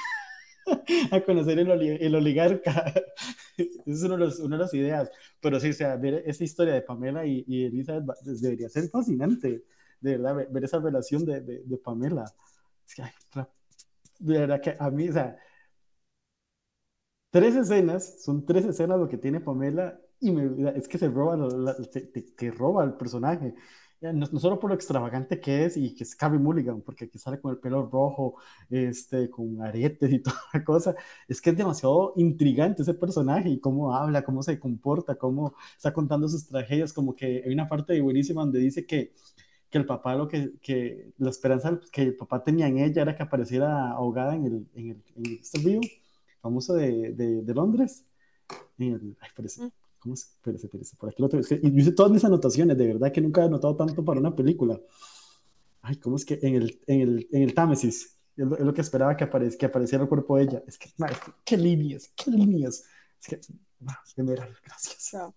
[1.13, 2.93] a conocer el, el oligarca.
[3.57, 5.11] Esa es una de, los, una de, las ideas.
[5.41, 9.63] Pero sí, o sea, ver esa historia de Pamela y, y Elizabeth debería ser fascinante.
[10.01, 12.25] De verdad, ver, esa relación de, de, de Pamela.
[12.87, 13.13] Es que, ay,
[14.19, 15.37] de verdad que a mí, o sea,
[17.31, 21.37] tres escenas, son tres escenas lo que tiene Pamela y me, es que se roba,
[21.37, 23.55] la, te, te, te, roba el personaje.
[24.01, 27.19] No, no, solo por lo extravagante que es y que es Carrie Mulligan, porque aquí
[27.19, 28.37] sale con el pelo rojo,
[28.71, 30.95] este, con aretes y toda la cosa,
[31.29, 35.93] es que es demasiado intrigante ese personaje y cómo habla, cómo se comporta, cómo está
[35.93, 39.13] contando sus tragedias, como que hay una parte buenísima donde dice que,
[39.71, 43.17] que el papá lo que, que la esperanza que el papá tenía en ella era
[43.17, 45.81] que apareciera ahogada en el, en el, en este río
[46.41, 48.05] famoso de, de, de Londres.
[48.79, 49.71] En el, ay, parece, mm.
[50.01, 50.23] ¿cómo es?
[50.23, 51.43] Espérese, espérese, por aquí lo tengo.
[51.43, 54.21] Es que, yo hice todas mis anotaciones, de verdad que nunca he anotado tanto para
[54.21, 54.81] una película.
[55.83, 58.17] Ay, ¿cómo es que en el, en el, en el Támesis?
[58.37, 60.63] Es lo, es lo que esperaba que, aparec que apareciera el cuerpo de ella.
[60.67, 62.85] Es que, que qué líneas, qué líneas.
[63.21, 63.41] Es que,
[64.15, 65.11] general, gracias.
[65.15, 65.35] No.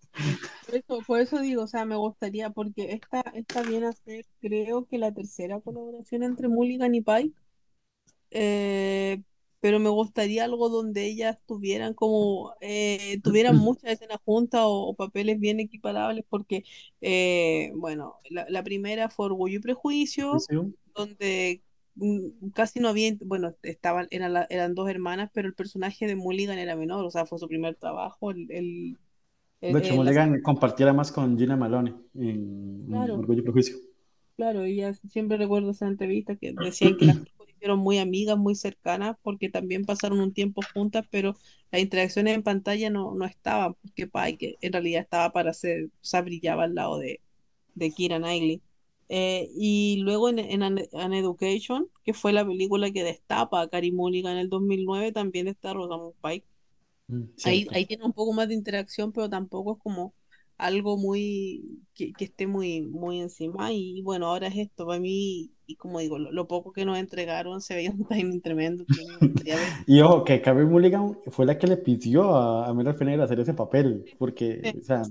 [0.65, 4.25] Por, eso, por eso digo, o sea, me gustaría, porque esta, esta viene a ser,
[4.41, 7.33] creo que la tercera colaboración entre Mulligan y Pike.
[8.31, 9.21] Eh,
[9.59, 14.93] pero me gustaría algo donde ellas tuvieran como, eh, tuvieran muchas escenas juntas o, o,
[14.95, 16.63] papeles bien equiparables, porque,
[16.99, 20.55] eh, bueno, la, la, primera fue Orgullo y Prejuicio, ¿Sí?
[20.93, 21.61] donde
[22.53, 26.57] casi no había, bueno, estaban, eran, la, eran dos hermanas, pero el personaje de Mulligan
[26.57, 28.49] era menor, o sea, fue su primer trabajo, el...
[28.51, 28.97] el,
[29.61, 30.41] el de hecho, Mulligan la...
[30.41, 33.15] compartiera más con Gina Malone en, claro.
[33.15, 33.77] Orgullo y Prejuicio.
[34.35, 37.17] Claro, y ya siempre recuerdo esa entrevista que decían que las
[37.55, 41.35] hicieron muy amigas, muy cercanas, porque también pasaron un tiempo juntas, pero
[41.71, 45.89] las interacciones en pantalla no, no estaban, porque Pike en realidad estaba para hacer, o
[46.01, 47.21] sea, brillaba al lado de,
[47.75, 48.61] de Kira Knightley.
[49.09, 53.67] Eh, y luego en, en An, An, Education, que fue la película que destapa a
[53.67, 56.45] Carey Mulligan en el 2009, también está Rosamund Pike.
[57.07, 60.13] Mm, ahí, ahí tiene un poco más de interacción, pero tampoco es como
[60.57, 63.71] algo muy, que, que esté muy, muy encima.
[63.71, 66.97] Y bueno, ahora es esto, para mí, y como digo, lo, lo poco que nos
[66.97, 68.85] entregaron se veía un timing tremendo.
[69.85, 73.53] Y ojo, que Carey Mulligan fue la que le pidió a, a Streep hacer ese
[73.53, 75.03] papel, porque, o sea,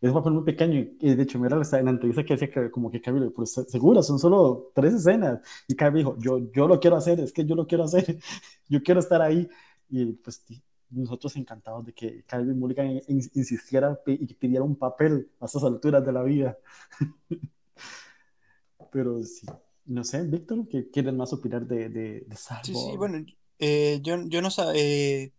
[0.00, 0.74] es un papel muy pequeño.
[0.80, 3.52] Y, y de hecho, está en la entrevista que decía que, como que Carey, pues
[3.68, 5.40] segura, son solo tres escenas.
[5.68, 8.18] Y Carey dijo, yo, yo lo quiero hacer, es que yo lo quiero hacer,
[8.68, 9.48] yo quiero estar ahí.
[9.90, 10.44] Y pues
[10.90, 16.04] nosotros encantados de que Carey Mulligan in- insistiera y pidiera un papel a estas alturas
[16.04, 16.58] de la vida.
[18.90, 19.46] Pero sí,
[19.86, 22.96] no sé, Víctor, ¿qué quieres más opinar de, de, de Sí, sí, Cyborg?
[22.96, 23.24] bueno,
[23.58, 25.30] eh, yo, yo no sabía,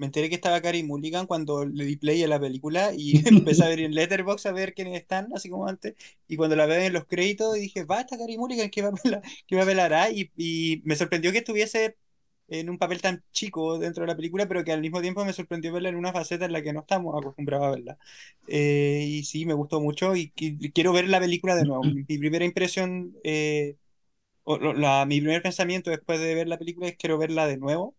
[0.00, 3.64] me enteré que estaba Carey Mulligan cuando le di play a la película y empecé
[3.64, 5.94] a ver en Letterboxd a ver quiénes están, así como antes,
[6.28, 9.56] y cuando la veo en los créditos dije, va, está Carey Mulligan, ¿qué papel, qué
[9.58, 10.10] papel hará?
[10.10, 11.96] Y, y me sorprendió que estuviese
[12.48, 15.32] en un papel tan chico dentro de la película, pero que al mismo tiempo me
[15.32, 17.98] sorprendió verla en una faceta en la que no estamos acostumbrados a verla.
[18.48, 21.84] Eh, y sí, me gustó mucho y, qui- quiero ver la película de nuevo.
[21.84, 23.14] Mi primera impresión...
[23.24, 23.76] eh,
[24.44, 27.96] o la, mi primer pensamiento después de ver la película es quiero verla de nuevo,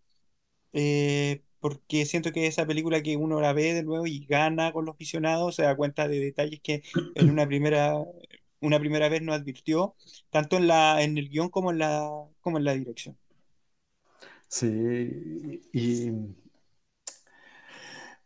[0.73, 4.85] eh, porque siento que esa película que uno la ve de nuevo y gana con
[4.85, 6.83] los visionados, se da cuenta de detalles que
[7.15, 7.95] en una primera,
[8.61, 9.95] una primera vez no advirtió,
[10.31, 12.09] tanto en la, en el guion como en la,
[12.41, 13.17] como en la dirección.
[14.47, 14.67] Sí,
[15.73, 16.11] y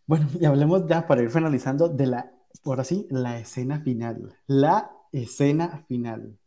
[0.08, 2.32] bueno, y hablemos ya para ir finalizando de la,
[2.64, 4.36] ahora sí, la escena final.
[4.48, 6.38] La escena final.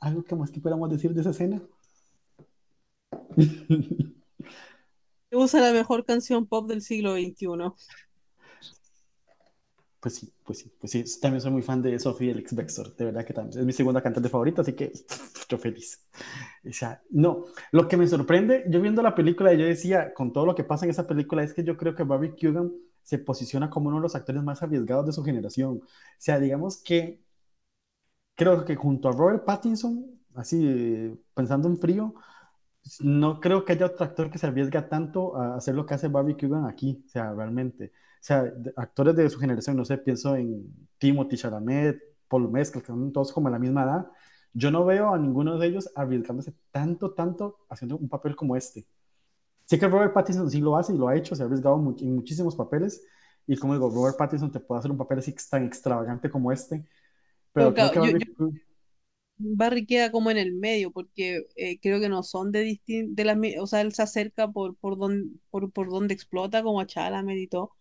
[0.00, 1.60] ¿Algo que más que podamos decir de esa escena?
[5.34, 7.72] Usa la mejor canción pop del siglo XXI.
[10.00, 11.04] Pues sí, pues sí, pues sí.
[11.18, 14.02] También soy muy fan de Sophie Elix Bextor, de verdad que también es mi segunda
[14.02, 14.92] cantante favorita, así que
[15.48, 16.06] yo feliz.
[16.68, 20.44] O sea, no, lo que me sorprende, yo viendo la película, yo decía, con todo
[20.44, 22.70] lo que pasa en esa película, es que yo creo que Barbie Keoghan
[23.02, 25.80] se posiciona como uno de los actores más arriesgados de su generación.
[25.82, 25.86] O
[26.18, 27.22] sea, digamos que
[28.34, 32.14] creo que junto a Robert Pattinson, así pensando en frío,
[33.00, 36.08] no creo que haya otro actor que se arriesga tanto a hacer lo que hace
[36.08, 37.86] Barbie Keoghan aquí, o sea, realmente.
[37.86, 40.66] O sea, actores de su generación, no sé, pienso en
[40.98, 44.06] Timothy Chalamet, Paul Mescal, que son todos como a la misma edad.
[44.52, 48.86] Yo no veo a ninguno de ellos arriesgándose tanto, tanto haciendo un papel como este.
[49.66, 52.14] Sí que Robert Pattinson sí lo hace y lo ha hecho, se ha arriesgado en
[52.14, 53.02] muchísimos papeles.
[53.46, 56.84] Y como digo, Robert Pattinson te puede hacer un papel así tan extravagante como este,
[57.52, 58.50] pero Pero creo que yo, Barbie yo-
[59.36, 63.24] Barry queda como en el medio, porque eh, creo que no son de distin de
[63.24, 66.86] las, o sea, él se acerca por, por, don, por, por donde explota, como a
[66.86, 67.72] Chalamet y todo.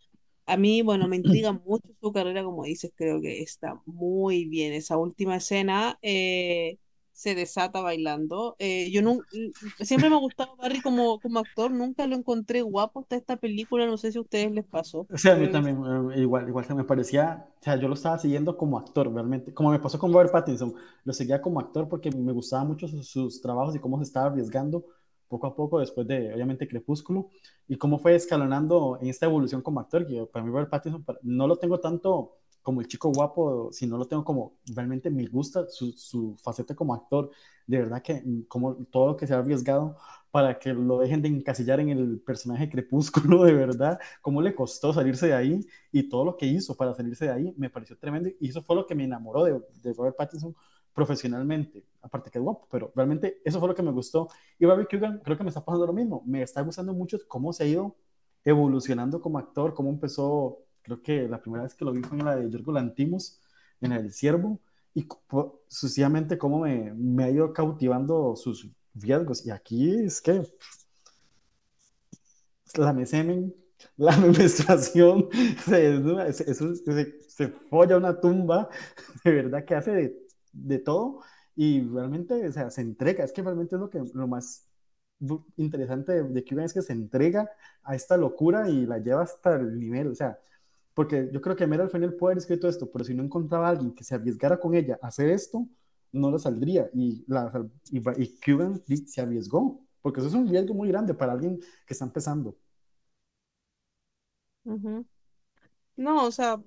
[0.47, 4.73] A mí, bueno, me intriga mucho su carrera, como dices, creo que está muy bien.
[4.73, 6.79] Esa última escena eh,
[7.13, 8.55] se desata bailando.
[8.59, 9.25] Eh, yo nun-
[9.81, 13.85] siempre me ha gustado Barry como, como actor, nunca lo encontré guapo hasta esta película,
[13.85, 15.07] no sé si a ustedes les pasó.
[15.09, 15.77] O sea, a mí también,
[16.15, 19.53] eh, igual, igual que me parecía, o sea, yo lo estaba siguiendo como actor, realmente,
[19.53, 23.07] como me pasó con Robert Pattinson, lo seguía como actor porque me gustaban mucho sus,
[23.09, 24.85] sus trabajos y cómo se estaba arriesgando
[25.27, 27.29] poco a poco después de, obviamente, Crepúsculo,
[27.67, 31.47] y cómo fue escalonando en esta evolución como actor, que para mí Robert Pattinson no
[31.47, 35.91] lo tengo tanto como el chico guapo, sino lo tengo como, realmente me gusta su,
[35.93, 37.29] su faceta como actor,
[37.67, 39.97] de verdad que mm, como todo lo que se ha arriesgado
[40.31, 44.93] para que lo dejen de encasillar en el personaje Crepúsculo, de verdad, cómo le costó
[44.93, 48.29] salirse de ahí y todo lo que hizo para salirse de ahí me pareció tremendo
[48.39, 50.55] y eso fue lo que me enamoró de, de Robert Pattinson
[50.93, 54.29] profesionalmente, aparte que es guapo, pero realmente eso fue lo que me gustó.
[54.59, 57.51] Y Barbie Keoghan creo que me está pasando lo mismo, me está gustando mucho cómo
[57.51, 57.95] se ha ido
[58.43, 62.25] evolucionando como actor, cómo empezó, creo que la primera vez que lo vi fue en
[62.25, 63.41] la de Yorgo Lantimos,
[63.81, 64.59] en El Ciervo,
[64.93, 65.07] y
[65.67, 69.45] sucesivamente cómo me, me ha ido cautivando sus riesgos.
[69.45, 70.43] Y aquí es que
[72.77, 73.53] la mesemen,
[73.97, 75.29] la menstruación,
[75.65, 78.69] se, se, se, se folla una tumba,
[79.23, 80.17] de verdad que hace de,
[80.51, 81.21] de todo
[81.55, 83.23] y realmente, o sea, se entrega.
[83.23, 84.67] Es que realmente es lo, que, lo más
[85.57, 87.49] interesante de, de Cuban es que se entrega
[87.83, 90.39] a esta locura y la lleva hasta el nivel, o sea,
[90.93, 93.71] porque yo creo que Meryl Fennell puede haber escrito esto, pero si no encontraba a
[93.71, 95.67] alguien que se arriesgara con ella a hacer esto,
[96.11, 96.89] no lo saldría.
[96.93, 97.51] Y, la,
[97.91, 101.93] y, y Cuban se arriesgó, porque eso es un riesgo muy grande para alguien que
[101.93, 102.57] está empezando.
[104.65, 105.05] Ujú.
[105.97, 106.61] No, o sea,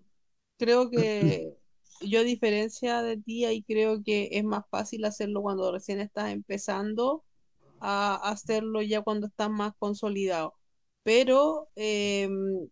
[0.58, 1.54] creo que
[2.02, 6.32] yo a diferencia de ti, ahí creo que es más fácil hacerlo cuando recién estás
[6.32, 7.24] empezando
[7.80, 10.54] a hacerlo ya cuando estás más consolidado.
[11.04, 12.68] Pero, em,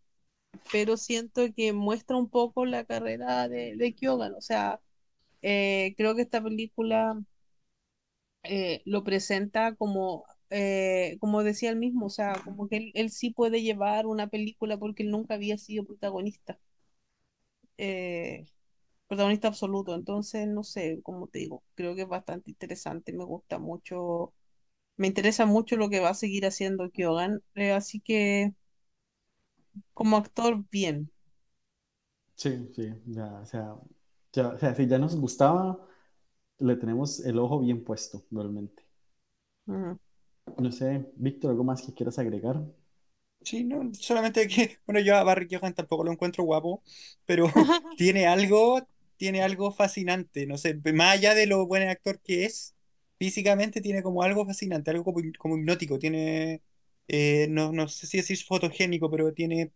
[0.70, 4.34] pero siento que muestra un poco la carrera de, de Kyogan.
[4.34, 4.80] O sea,
[5.42, 7.16] eh, creo que esta película
[8.42, 13.10] eh, lo presenta como, eh, como decía él mismo, o sea, como que él, él
[13.10, 16.58] sí puede llevar una película porque él nunca había sido protagonista.
[17.78, 18.46] eh,
[19.08, 19.94] protagonista absoluto.
[19.94, 24.34] Entonces, no sé, como te digo, creo que es bastante interesante, me gusta mucho,
[24.96, 28.52] me interesa mucho lo que va a seguir haciendo Kyogan, eh, así que
[29.94, 31.10] como actor, bien.
[32.36, 33.76] Sí, sí, ya, o sea,
[34.32, 35.86] ya, o sea, si ya nos gustaba,
[36.58, 38.84] le tenemos el ojo bien puesto, realmente.
[39.66, 39.98] Ujú.
[40.58, 42.60] No sé, Víctor, ¿algo más que quieras agregar?
[43.42, 46.82] Sí, no, solamente que, bueno, yo a Barry Keoghan tampoco lo encuentro guapo,
[47.26, 47.46] pero
[47.94, 52.74] tiene algo, tiene algo fascinante, no sé, más allá de lo buen actor que es,
[53.18, 56.62] físicamente tiene como algo fascinante, algo como, como hipnótico, tiene,
[57.08, 59.72] eh, no, no sé si decir fotogénico, pero tiene,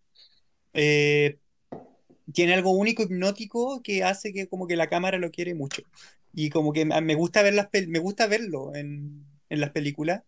[0.74, 1.38] eh,
[2.32, 5.82] tiene algo único, hipnótico, que hace que como que la cámara lo quiere mucho.
[6.32, 10.22] Y como que me gusta ver las me gusta verlo en, en las películas,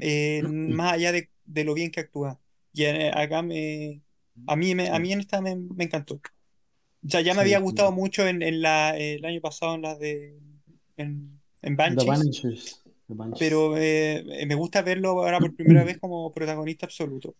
[0.00, 2.40] eh, más allá de, de lo bien que actúa.
[2.72, 4.02] Y acá me,
[4.46, 6.20] a mí, me, a mí en esta me, me encantó.
[7.08, 7.94] Sea, ya me había gustado sí.
[7.94, 10.38] mucho en, en la, el año pasado en las de
[10.96, 11.40] en,
[11.76, 12.83] Banshees.
[13.36, 17.36] Pero eh, me gusta verlo ahora por primera vez como protagonista absoluto.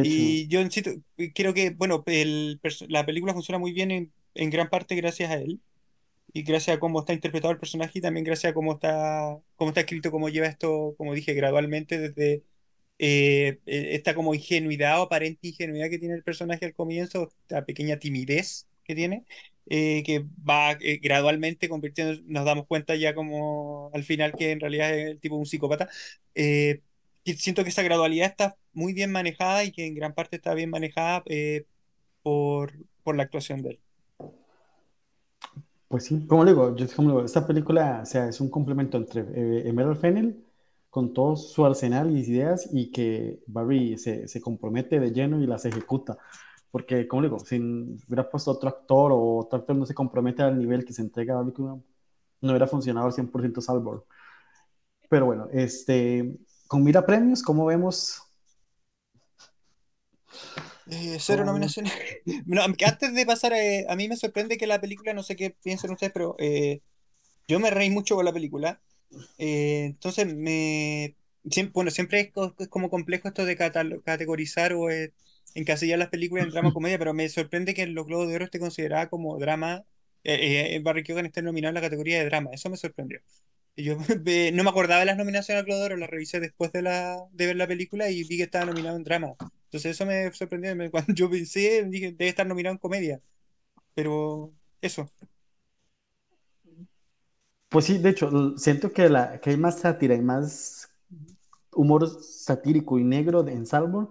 [0.00, 0.92] Y yo insisto,
[1.34, 5.36] creo que, bueno, el, la película funciona muy bien en, en gran parte gracias a
[5.36, 5.60] él.
[6.34, 9.70] Y gracias a cómo está interpretado el personaje y también gracias a cómo está, cómo
[9.70, 12.44] está escrito, cómo lleva esto, como dije, gradualmente desde
[12.98, 17.64] eh, eh, esta como ingenuidad o aparente ingenuidad que tiene el personaje al comienzo, esta
[17.66, 19.24] pequeña timidez que tiene,
[19.66, 24.60] eh, que va eh, gradualmente convirtiendo, nos damos cuenta ya como al final que en
[24.60, 25.88] realidad es el tipo un psicópata.
[26.34, 26.82] Eh,
[27.36, 30.70] siento que esa gradualidad está muy bien manejada y que en gran parte está bien
[30.70, 31.66] manejada eh,
[32.22, 33.80] por, por la actuación de él.
[35.88, 38.96] pues sí, como le digo, yo como digo, esta película, o sea, es un complemento
[38.96, 40.42] entre eh, Emerald Fennel
[40.88, 45.46] con todo su arsenal y ideas y que Barry se, se compromete de lleno y
[45.46, 46.18] las ejecuta.
[46.72, 50.58] Porque, como digo, si hubiera puesto otro actor o otro actor no se compromete al
[50.58, 54.04] nivel que se entrega a no hubiera funcionado al 100% Salvor.
[55.08, 56.34] Pero bueno, este,
[56.66, 58.22] con mira premios, ¿cómo vemos?
[60.90, 61.92] Eh, cero nominaciones.
[62.46, 65.50] No, antes de pasar, eh, a mí me sorprende que la película, no sé qué
[65.50, 66.80] piensan ustedes, pero eh,
[67.46, 68.80] yo me reí mucho con la película.
[69.36, 71.14] Eh, entonces, me,
[71.50, 75.12] siempre, bueno, siempre es, es como complejo esto de categorizar o eh,
[75.54, 78.44] encasillar las películas en drama comedia, pero me sorprende que en los Globos de Oro
[78.44, 79.84] esté considerada como drama,
[80.24, 83.20] eh, eh, Barry Keoghan esté nominado en la categoría de drama, eso me sorprendió.
[83.76, 83.96] Yo
[84.26, 86.82] eh, no me acordaba de las nominaciones al Globo de Oro, las revisé después de,
[86.82, 89.34] la, de ver la película y vi que estaba nominado en drama.
[89.66, 93.20] Entonces eso me sorprendió, me- cuando yo pensé, dije, debe estar nominado en comedia,
[93.94, 95.10] pero eso.
[97.68, 100.90] Pues sí, de hecho, siento que, la, que hay más sátira y más
[101.74, 104.10] humor satírico y negro en Salmon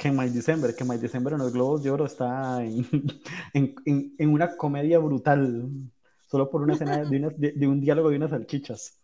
[0.00, 2.86] que My December, que My December en los Globos de Oro está en,
[3.54, 5.70] en, en- en una comedia brutal,
[6.26, 8.98] solo por una escena de, unas- de- de un diálogo de unas salchichas.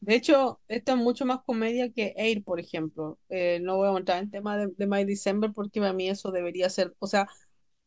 [0.00, 3.18] De hecho, esta es mucho más comedia que Air, por ejemplo.
[3.28, 6.32] Eh, no voy a entrar en tema de, de My December porque para mí eso
[6.32, 7.28] debería ser, o sea,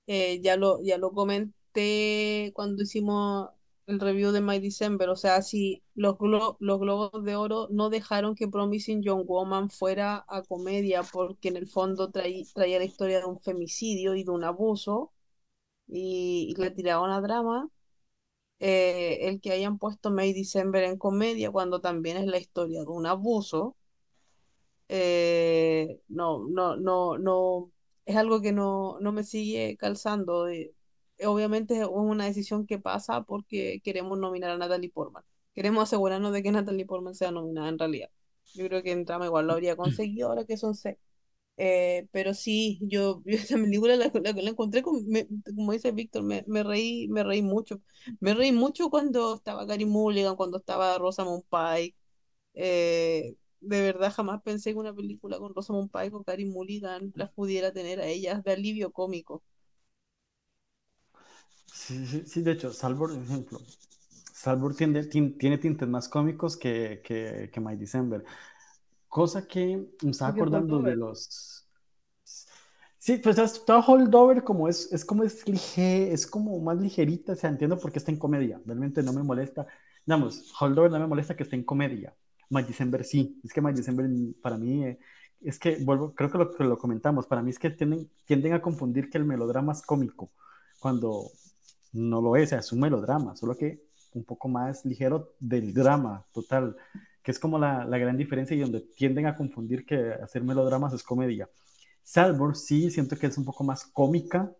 [0.07, 3.49] eh, ya lo, ya lo comenté cuando hicimos
[3.87, 7.89] el review de My December, o sea, si los, glo- los Globos de Oro no
[7.89, 12.85] dejaron que Promising Young Woman fuera a comedia porque en el fondo traí- traía la
[12.85, 15.13] historia de un femicidio y de un abuso
[15.87, 17.69] y, y le tiraron a drama,
[18.59, 22.87] eh, el que hayan puesto May December en comedia cuando también es la historia de
[22.87, 23.77] un abuso
[24.89, 27.71] eh, no, no, no, no,
[28.05, 30.47] es algo que no, no me sigue calzando.
[30.47, 30.73] eh,
[31.25, 35.23] obviamente es una decisión que pasa porque queremos nominar a Natalie Portman.
[35.53, 38.09] Queremos asegurarnos de que Natalie Portman sea nominada en realidad.
[38.53, 40.97] Yo creo que en trama igual lo habría conseguido ahora que son seis.
[41.57, 45.91] Eh, pero sí, yo, yo esta película la, la, la encontré con, me- como dice
[45.91, 47.81] Víctor, me, me reí, me reí mucho.
[48.19, 51.95] Me reí mucho cuando estaba Gary Mulligan, cuando estaba Rosamund Pike
[52.53, 57.31] eh, de verdad jamás pensé que una película con Rosamund Pike o Carey Mulligan las
[57.31, 59.43] pudiera tener a ellas de alivio cómico.
[61.75, 63.59] Sí, sí, sí, de hecho, Salvor, por ejemplo,
[64.33, 68.23] Salvor tiene, tiene tintes más cómicos que, que, que My December.
[69.09, 71.67] Cosa que me estaba acordando de los...
[72.97, 77.33] Sí, pues es- todo Holdover como es, es como es lige, es como más ligerita,
[77.33, 79.67] o sea, entiendo por qué está en comedia, realmente no me molesta,
[80.05, 82.15] digamos, Holdover no me molesta que esté en comedia,
[82.49, 84.07] My December sí, es que My December
[84.41, 84.99] para mí, eh,
[85.41, 88.53] es que, vuelvo, creo que lo, que lo comentamos, para mí es que tienden, tienden
[88.53, 90.31] a confundir que el melodrama es cómico,
[90.79, 91.29] cuando
[91.95, 93.81] no lo es, es un melodrama, solo que
[94.13, 96.75] un poco más ligero del drama total,
[97.23, 100.93] que es como la, la gran diferencia y donde tienden a confundir que hacer melodramas
[100.93, 101.49] es comedia.
[102.03, 104.51] Salvor sí siento que es un poco más cómica,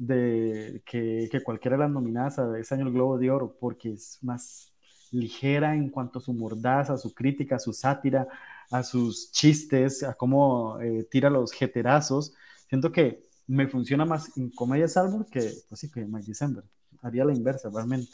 [0.00, 3.92] de que, que cualquiera de las nominadas a ese año el Globo de Oro, porque
[3.92, 4.72] es más
[5.12, 8.26] ligera en cuanto a su mordaza, su crítica, su sátira,
[8.70, 12.32] a sus chistes, a cómo eh, tira los jeterazos.
[12.68, 16.62] Siento que me funciona más en Comedia Salvo que, pues sí, que Mike December.
[17.02, 18.12] Haría la inversa, realmente.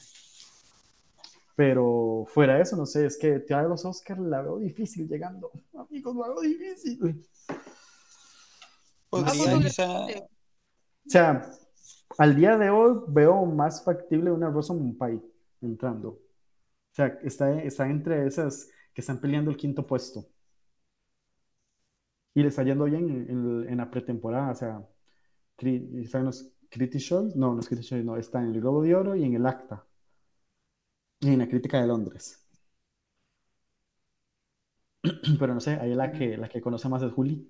[1.54, 5.06] Pero fuera de eso, no sé, es que te de los Oscars la veo difícil
[5.06, 5.50] llegando.
[5.74, 7.26] Amigos, la veo difícil.
[9.10, 9.70] Podría, O
[11.06, 11.50] sea,
[12.16, 15.26] al día de hoy veo más factible una Rosamund Pike
[15.60, 16.08] entrando.
[16.08, 16.20] O
[16.92, 20.26] sea, está, está entre esas que están peleando el quinto puesto.
[22.34, 24.50] Y le está yendo bien en, en, la pretemporada.
[24.50, 24.86] O sea,
[25.58, 29.24] está en los Critics no, los Critics no, está en el Globo de Oro y
[29.24, 29.84] en el Acta.
[31.20, 32.42] Y en la crítica de Londres.
[35.38, 37.48] Pero no sé, ahí la que, la que conoce más es Juli.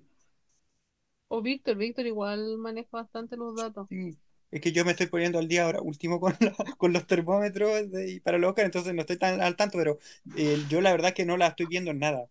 [1.29, 3.87] O Víctor, Víctor igual maneja bastante los datos.
[3.89, 4.17] Sí.
[4.51, 6.33] Es que yo me estoy poniendo al día ahora último con,
[6.77, 9.99] con los termómetros de, para los entonces no estoy tan al tanto, pero
[10.37, 12.29] eh, yo la verdad que no la estoy viendo en nada.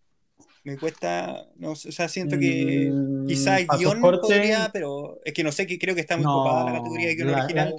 [0.67, 5.41] Me cuesta, no, o sea, siento que mm, quizá el guion podría, pero es que
[5.41, 7.75] no sé, que creo que está muy copada la categoría de guion original.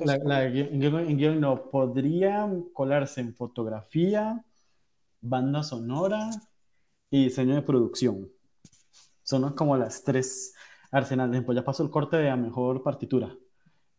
[1.06, 4.42] en guion no, podría colarse en fotografía,
[5.20, 6.30] banda sonora
[7.10, 8.30] y diseño de producción.
[9.22, 10.54] Son como las tres
[10.90, 11.42] arsenales.
[11.44, 13.36] Pues ya pasó el corte de la mejor partitura.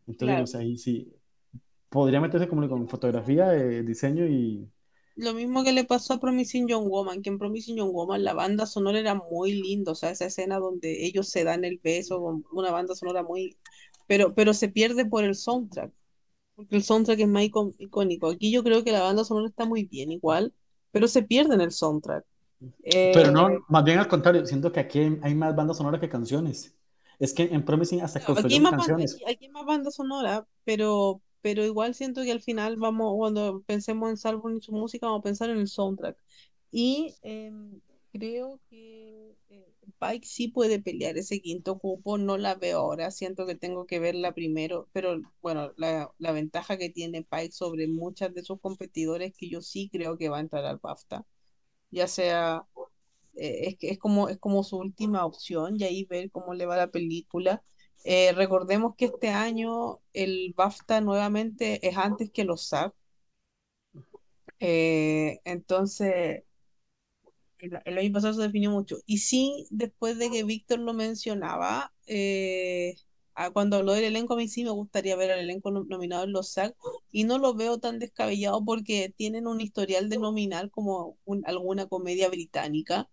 [0.08, 1.14] Entonces, ahí sí,
[1.90, 4.68] podría meterse como con fotografía, eh, diseño y...
[5.20, 8.34] Lo mismo que le pasó a Promising Young Woman, que en Promising Young Woman la
[8.34, 12.22] banda sonora era muy linda, o sea, esa escena donde ellos se dan el beso
[12.22, 13.58] con una banda sonora muy...
[14.08, 15.92] Pero, pero se pierde por el soundtrack,
[16.56, 18.30] porque el soundtrack es más icónico.
[18.30, 20.54] Aquí yo creo que la banda sonora está muy bien igual,
[20.92, 22.26] pero se pierde en el soundtrack.
[22.84, 26.10] Pero no, eh, más bien al contrario, siento que aquí hay más bandas sonoras que
[26.10, 26.76] canciones.
[27.20, 29.16] Es que en Promising hasta construyeron aquí canciones.
[29.28, 34.10] aquí, hay más banda sonora, pero, pero igual siento que al final vamos, cuando pensemos
[34.10, 36.18] en Salvo y su música, vamos a pensar en el soundtrack.
[36.72, 37.82] Y em,
[38.12, 43.46] creo que eh, Pike sí puede pelear ese quinto cupo, no la veo ahora, siento
[43.46, 48.34] que tengo que verla primero, pero bueno, la, la ventaja que tiene Pike sobre muchas
[48.34, 51.26] de sus competidores que yo sí creo que va a entrar al BAFTA,
[51.92, 52.64] ya sea
[53.36, 56.78] eh, es, es, como, es como su última opción y ahí ver cómo le va
[56.78, 57.64] la película.
[58.04, 62.94] Eh, recordemos que este año el BAFTA nuevamente es antes que los SAG.
[64.60, 66.44] Eh, entonces,
[67.60, 68.98] el, el, año pasado se definió mucho.
[69.06, 71.94] Y sí, después de que Víctor lo mencionaba,
[73.54, 76.52] cuando habló del elenco, a mí sí me gustaría ver al elenco nominado en los
[76.52, 76.76] SAG
[77.12, 82.30] y no lo veo tan descabellado porque tienen un historial de nominar como alguna comedia
[82.30, 83.10] británica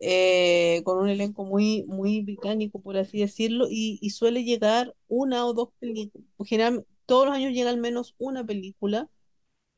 [0.00, 5.54] eh, con un elenco muy, muy británico, por así decirlo, y, suele llegar una o
[5.54, 6.26] dos películas.
[6.44, 9.08] Generalmente, todos los años llega al menos una película,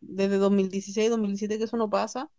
[0.00, 2.30] desde 2016, 2017, que eso no pasa,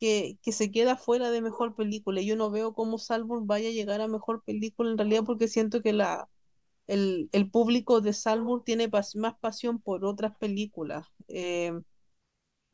[0.00, 2.22] que, que se queda fuera de mejor película.
[2.22, 5.82] Yo no veo cómo Salborn vaya a llegar a mejor película en realidad porque siento
[5.82, 6.28] que la,
[6.86, 11.06] el, el público de Salborn tiene más pasión por otras películas.
[11.28, 11.72] Eh,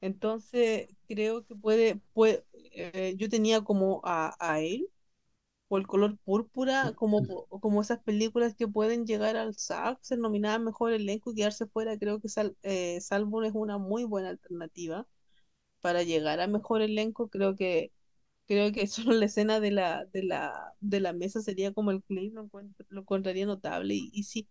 [0.01, 4.89] entonces, creo que puede, puede eh, yo tenía como a, a, él,
[5.69, 10.59] o el color púrpura, como, como esas películas que pueden llegar al SAG, ser nominada
[10.61, 11.99] mejor elenco y quedarse fuera.
[11.99, 13.11] Creo que Sal, eh, es
[13.55, 15.07] una muy buena alternativa
[15.81, 17.29] para llegar a mejor elenco.
[17.29, 17.93] Creo que
[18.47, 22.03] creo que solo la escena de la, de la, de la mesa sería como el
[22.05, 22.51] clip, lo,
[22.91, 23.95] lo encontraría notable.
[23.95, 24.49] Y, y sí,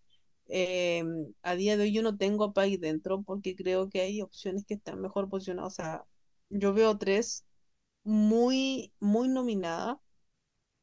[0.50, 4.22] Em, a día de hoy yo no tengo a Pai dentro porque creo que hay
[4.22, 5.74] opciones que están mejor posicionadas.
[5.74, 6.06] O sea,
[6.50, 7.46] yo veo tres
[8.04, 9.98] muy, muy nominadas,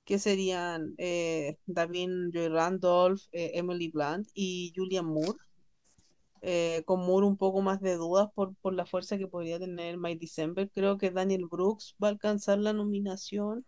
[0.05, 5.39] que serían eh, David Joy Randolph, eh, Emily Blunt y Julian Moore.
[6.43, 9.99] Eh, con Moore un poco más de dudas por, por la fuerza que podría tener
[9.99, 10.71] My December.
[10.73, 13.65] Creo que Daniel Brooks va a alcanzar la nominación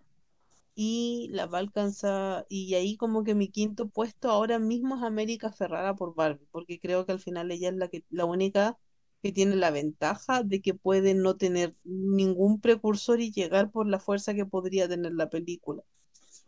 [0.81, 5.03] y la va a alcanzar, y ahí como que mi quinto puesto ahora mismo es
[5.03, 8.79] América Ferrara por Barbie, porque creo que al final ella es la, que, la única
[9.20, 13.99] que tiene la ventaja de que puede no tener ningún precursor y llegar por la
[13.99, 15.83] fuerza que podría tener la película.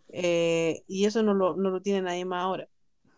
[0.08, 2.68] Eh, y eso no lo, no lo tiene nadie más ahora.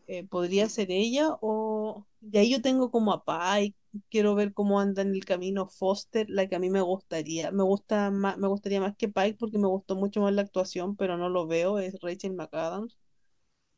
[0.07, 3.77] Eh, podría ser ella o de ahí yo tengo como a Pike,
[4.11, 7.63] quiero ver cómo anda en el camino Foster, la que a mí me gustaría, me
[7.65, 11.17] gusta más, me gustaría más que Pike porque me gustó mucho más la actuación, pero
[11.19, 12.99] no lo veo, es Rachel McAdams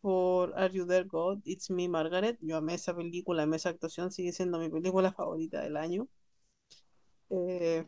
[0.01, 1.41] por Are You There God?
[1.45, 2.39] It's Me Margaret.
[2.43, 6.09] Yo amé esa película, amé esa actuación, sigue siendo mi película favorita del año.
[7.31, 7.85] Eh,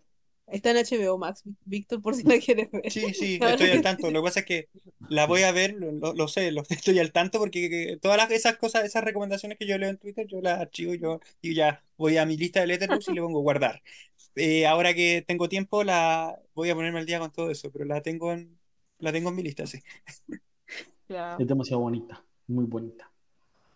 [0.46, 2.82] Está en HBO Max, Víctor, por si la quieres ver.
[2.86, 4.10] Sí, sí, estoy al tanto.
[4.10, 4.68] Lo que pasa es que
[5.08, 8.30] la voy a ver, lo, lo- sé, lo, estoy al tanto porque que- todas las,
[8.30, 11.84] esas cosas, esas recomendaciones que yo leo en Twitter, yo las archivo yo, y ya
[11.96, 13.82] voy a mi lista de Letterboxd y le pongo guardar.
[14.36, 17.84] Eh, ahora que tengo tiempo, la voy a ponerme al día con todo eso, pero
[17.84, 18.58] la tengo en,
[18.98, 19.80] la tengo en mi lista, sí.
[21.06, 23.10] Claro, Es demasiado bonita, muy bonita.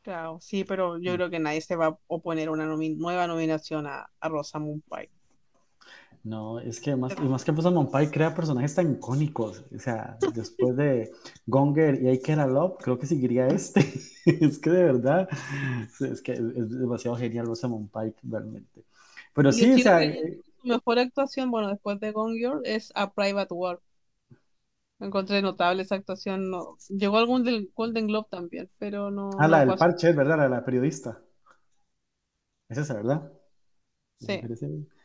[0.03, 1.17] claro, sí, pero yo Mm.
[1.17, 4.83] creo que nadie se va a oponer a una nomi- nueva nominación a, a Rosamund
[4.91, 5.13] Pike.
[6.23, 9.65] No, es que más, y más que Rosamund Pike crea personajes tan icónicos.
[9.75, 11.13] O sea, después de
[11.47, 13.81] Gonger y I Care Love, creo que seguiría este.
[14.27, 15.29] Es que de verdad,
[16.01, 18.85] es que es, demasiado genial Rosamund Pike, realmente.
[19.35, 23.13] Pero sí, o sea, que su mejor actuación, bueno, después de Gone Girl, es A
[23.13, 23.81] Private War.
[24.99, 26.51] Encontré notable esa actuación.
[26.51, 30.37] No, llegó algún del Golden Globe también, pero no, ah, la no del parche, verdad,
[30.37, 31.19] la de la periodista.
[32.69, 33.33] Es esa, ¿verdad?
[34.19, 34.39] Sí.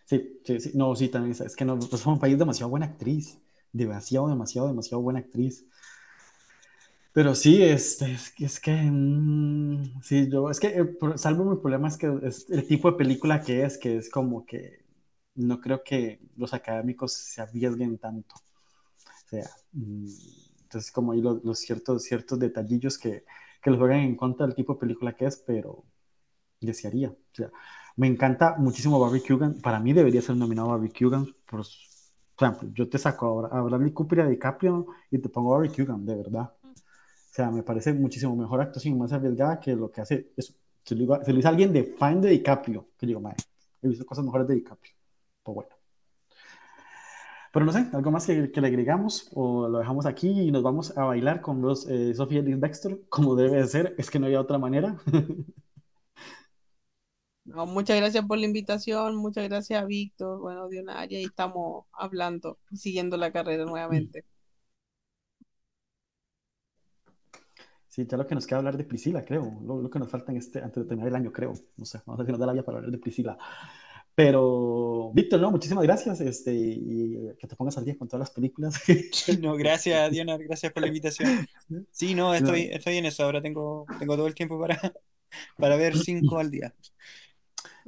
[0.06, 0.72] Sí, sí, sí.
[0.76, 1.32] No, sí, también.
[1.46, 3.40] Es que no, Rosamund Pike es demasiado buena actriz.
[3.72, 5.66] Demasiado, demasiado, demasiado buena actriz.
[7.14, 10.86] Pero sí, este, es, es que, mm, sí, yo, es que, eh,
[11.16, 14.46] salvo mi problema es que es el tipo de película que es, que es como
[14.46, 14.84] que
[15.36, 18.36] no creo que los académicos se arriesguen tanto.
[18.36, 20.08] O sea, mm,
[20.64, 23.26] entonces como hay los, los ciertos, ciertos detallillos que,
[23.62, 25.84] que los juegan en contra del tipo de película que es, pero
[26.62, 27.10] desearía.
[27.12, 27.52] O sea,
[27.96, 29.56] me encanta muchísimo Barbie Keoghan.
[29.62, 31.28] Para mí debería ser nominado Barbie Keoghan.
[31.46, 31.62] Por,
[32.40, 35.74] ejemplo, yo te saco a Bradley Cooper y a DiCaprio y te pongo a Barbie
[35.74, 36.52] Keoghan, de verdad.
[36.64, 36.74] O
[37.36, 40.54] sea, me parece muchísimo mejor actuación más arriesgada que lo que hace eso.
[40.84, 43.38] Se lo, digo- se lo a alguien de fan de DiCaprio, que digo, madre,
[43.82, 44.94] he visto cosas mejores de DiCaprio.
[45.44, 45.70] Pues bueno.
[47.52, 50.62] Pero no sé, algo más que, que le agregamos o lo dejamos aquí y nos
[50.62, 54.26] vamos a bailar con los eh, Ellis Bextor, como debe de ser, es que no
[54.26, 54.98] había otra manera.
[57.46, 62.60] No, muchas gracias por la invitación, muchas gracias a Víctor, bueno, Dionaria, y estamos hablando
[62.74, 64.26] siguiendo la carrera nuevamente.
[67.88, 69.58] Sí, ya lo que nos queda hablar de Priscila, creo.
[69.64, 71.54] Lo, lo que nos falta en este, antes de terminar el año, creo.
[71.78, 73.38] No sé, vamos a ver si nos da la vida para hablar de Priscila.
[74.16, 76.20] Pero, Víctor, no, muchísimas gracias.
[76.22, 78.82] Este, y que te pongas al día con todas las películas.
[79.42, 81.48] No, gracias, Diana, gracias por la invitación.
[81.92, 83.24] Sí, no, estoy, estoy en eso.
[83.24, 84.80] Ahora tengo, tengo todo el tiempo para,
[85.58, 86.74] para ver cinco al día.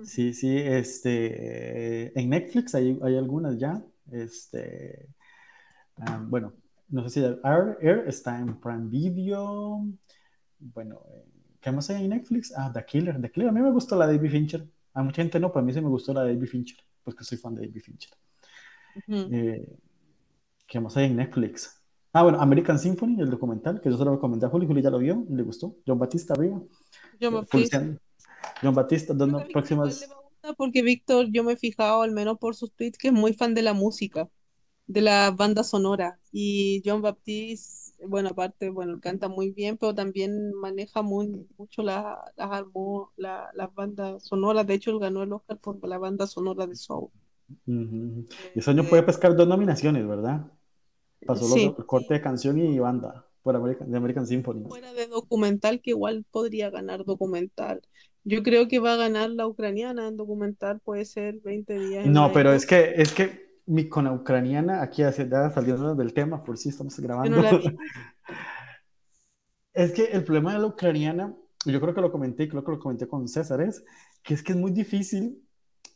[0.03, 3.83] Sí, sí, este, en Netflix hay, hay algunas ya.
[4.11, 5.09] Este,
[5.97, 6.53] ah, bueno,
[6.89, 9.85] no sé si Air, Air está en Prime Video.
[10.59, 11.25] Bueno, eh,
[11.59, 12.53] ¿qué más hay en Netflix?
[12.55, 13.19] Ah, The Killer.
[13.19, 14.67] The Killer, a mí me gustó la de David Fincher.
[14.93, 17.23] A mucha gente no, pero a mí sí me gustó la de David Fincher, porque
[17.23, 18.11] soy fan de David Fincher.
[19.07, 19.77] Eh,
[20.67, 21.81] ¿qué más hay en Netflix?
[22.13, 24.89] Ah, bueno, American Symphony, el documental, que yo se lo recomendé a Juli, Juli ya
[24.89, 25.75] lo vio, le gustó.
[25.85, 26.61] John Batista arriba.
[27.19, 27.45] Fui.
[27.47, 27.97] Feliciano.
[28.61, 30.07] John Batista, dando próximas...
[30.57, 33.53] porque Víctor, yo me he fijado, al menos por sus tweets, que es muy fan
[33.53, 34.29] de la música,
[34.87, 36.19] de la banda sonora.
[36.31, 42.31] Y John Baptiste, bueno, aparte, bueno, canta muy bien, pero también maneja muy, mucho la-
[42.35, 44.65] las armo- la- las bandas sonoras.
[44.67, 47.09] De hecho, él ganó el Oscar por la banda sonora de Soul.
[47.65, 48.25] Ujú.
[48.55, 50.51] Y ese año puede pescar dos nominaciones, ¿verdad?
[51.25, 51.73] Pasó Sí.
[51.77, 54.63] los corte de canción y banda por American, de American Symphony.
[54.67, 57.81] fuera de documental, que igual podría ganar documental.
[58.27, 62.31] Yo creo que va a ganar la ucraniana en documental, puede ser 20 días No,
[62.33, 66.43] pero es que, es que mi con la ucraniana, aquí hacia- ya saliendo del tema,
[66.43, 67.41] por si estamos Yo grabando.
[67.41, 67.59] no.
[69.73, 72.79] Es que el problema de la ucraniana, yo creo que lo comenté, creo que lo
[72.79, 73.83] comenté con César, es
[74.23, 75.41] que es que es muy difícil.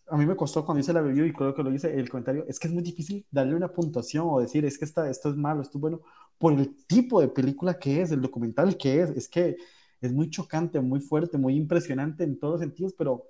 [0.07, 2.45] A mí me costó cuando hice la review y creo que lo hice el comentario,
[2.47, 5.35] es que es muy difícil darle una puntuación o decir, es que esta, esto es
[5.35, 6.01] malo, esto es bueno,
[6.37, 9.09] por el tipo de película que es, el documental que es.
[9.11, 9.55] Es que
[10.01, 13.25] es muy chocante, muy fuerte, muy impresionante en todos sentidos, pero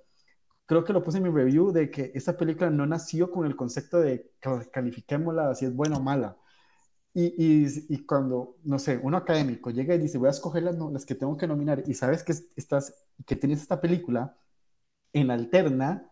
[0.66, 3.56] creo que lo puse en mi review de que esta película no nació con el
[3.56, 6.36] concepto de cal- califiquémosla si es buena o mala.
[7.14, 10.76] Y, y, y cuando, no sé, un académico llega y dice, voy a escoger las,
[10.78, 12.94] las que tengo que nominar y sabes que, es- estás,
[13.26, 14.36] que tienes esta película
[15.12, 16.10] en alterna,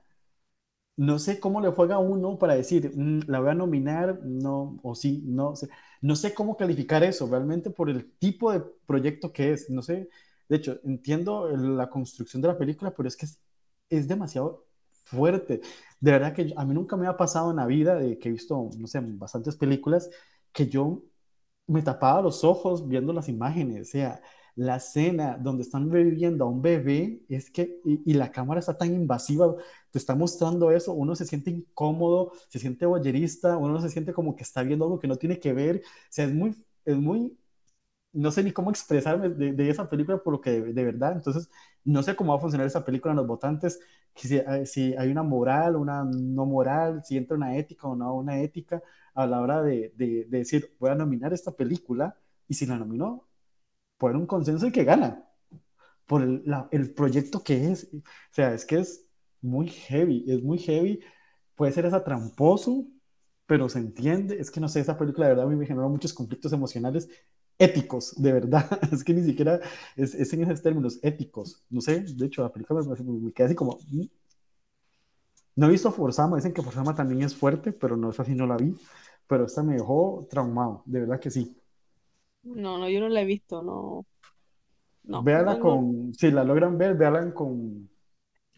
[0.96, 4.78] no sé cómo le juega a uno para decir, "Mm, la voy a nominar, no,
[4.82, 5.68] o sí, no sé.
[6.02, 9.70] No sé cómo calificar eso realmente por el tipo de proyecto que es.
[9.70, 10.08] No sé,
[10.51, 13.26] de hecho, entiendo la construcción de la película, pero es que
[13.88, 14.66] es, demasiado
[15.05, 15.61] fuerte.
[16.01, 18.32] De verdad que a mí nunca me ha pasado en la vida de que he
[18.32, 20.11] visto, no sé, bastantes películas
[20.53, 21.05] que yo
[21.68, 23.88] me tapaba los ojos viendo las imágenes.
[23.88, 24.20] O sea,
[24.57, 28.76] la escena donde están reviviendo a un bebé es que, y, y la cámara está
[28.76, 29.55] tan invasiva,
[29.92, 34.34] te está mostrando eso, uno se siente incómodo, se siente boyerista, uno se siente como
[34.34, 35.82] que está viendo algo que no tiene que ver.
[35.84, 37.38] O sea, es muy, es muy,
[38.12, 41.50] no sé ni cómo expresarme de, esa película por lo que de, verdad, entonces
[41.84, 43.80] no sé cómo va a funcionar esa película en los votantes.
[44.14, 48.40] si, si, hay una moral, una no moral, si entra una ética o no una
[48.40, 48.82] ética
[49.14, 52.16] a la hora de, de, decir, voy a nominar esta película,
[52.48, 53.28] y si la nominó,
[53.98, 55.24] por un consenso y que gana,
[56.06, 57.88] por el, el proyecto que es.
[57.94, 58.02] O
[58.32, 59.06] sea, es que es
[59.40, 61.00] muy heavy, es muy heavy,
[61.54, 62.86] puede ser esa tramposo,
[63.46, 66.52] pero se entiende, es que no sé, esa película de verdad me generó muchos conflictos
[66.52, 67.08] emocionales
[67.61, 69.61] éticos, de verdad, es que ni siquiera
[69.94, 73.46] es, es en esos términos éticos, no sé, de hecho la película me, me queda
[73.46, 73.78] así como...
[73.90, 74.06] Mm".
[75.56, 78.46] No he visto Forzama, dicen que Forzama también es fuerte, pero no, es así no
[78.46, 78.74] la vi,
[79.26, 81.54] pero esta me dejó traumado, de verdad que sí.
[82.42, 84.06] No, no, yo no la he visto, no.
[85.04, 87.90] no véala con, si la logran ver, véala con,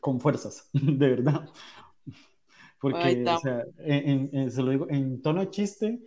[0.00, 1.48] con fuerzas, de verdad.
[2.78, 6.00] Porque, o sea, en, se lo digo, en tono de chiste,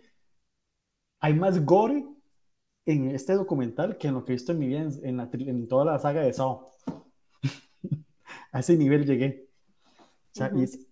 [1.20, 2.15] hay más gore
[2.86, 5.68] en este documental que en lo que he visto en mi vida en, la, en
[5.68, 6.66] toda la saga de Saw.
[8.52, 9.48] A ese nivel llegué.
[9.98, 10.86] O sea, y es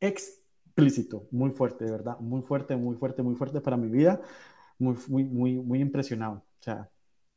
[0.00, 4.20] explícito, muy fuerte, de verdad, muy fuerte, muy fuerte, muy fuerte para mi vida,
[4.78, 6.44] muy, muy, muy, muy impresionado.
[6.60, 6.90] O sea,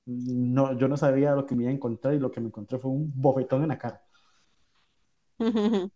[0.05, 2.79] no, yo no sabía lo que me iba a encontrar y lo que me encontré
[2.79, 4.03] fue un bofetón en la cara.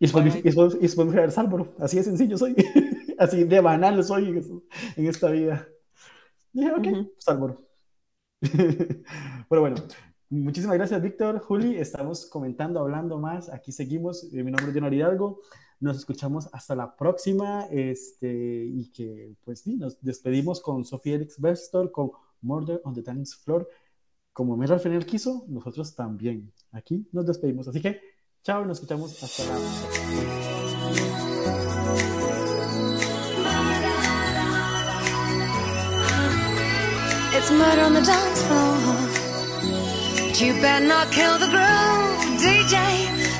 [0.00, 1.32] Y después, me fui a ver.
[1.78, 2.56] Así de sencillo soy.
[3.18, 4.42] Así de banal soy
[4.96, 5.68] en, esta vida.
[6.54, 6.86] Dije, ok,
[7.42, 7.56] uh
[9.48, 9.76] Pero bueno,
[10.30, 11.40] muchísimas gracias, Víctor.
[11.40, 13.50] Juli, estamos comentando, hablando más.
[13.50, 14.24] Aquí seguimos.
[14.32, 15.40] Eh, mi nombre es Leonardo Hidalgo.
[15.80, 17.66] Nos escuchamos hasta la próxima.
[17.70, 23.02] Este, y que, pues sí, nos despedimos con Sofía Alex Bestor, con Murder on the
[23.02, 23.68] Dance Floor.
[24.32, 26.52] Como Mera al final quiso, nosotros también.
[26.72, 27.68] Aquí nos despedimos.
[27.68, 28.00] Así que
[28.44, 30.43] Chao, nos escuchamos hasta la
[37.46, 38.78] It's murder on the dance floor.
[40.28, 42.74] But you better not kill the groove, DJ.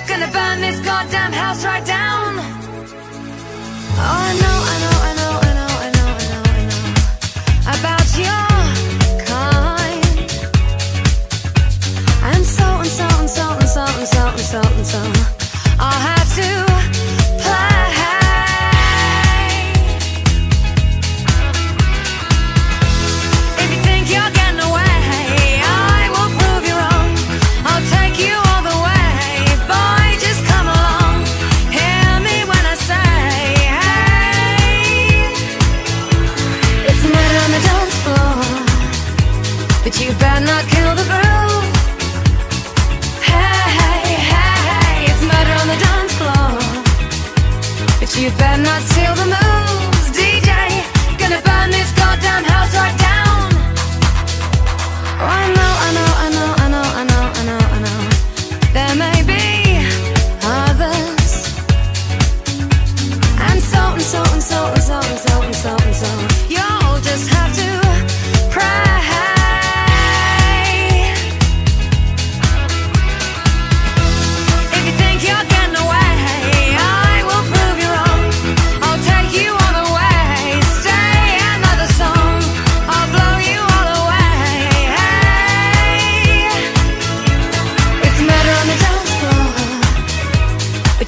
[0.06, 2.34] Gonna burn this goddamn house right down.
[3.96, 4.93] Oh, I know, I know,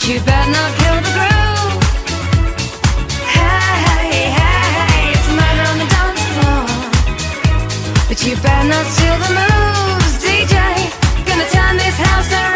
[0.04, 1.82] You better not kill the groove.
[3.34, 6.66] Hey, hey, hey, it's murder on the dance floor.
[8.06, 10.54] But you better not steal the moves, DJ.
[11.26, 12.55] Gonna turn this house around.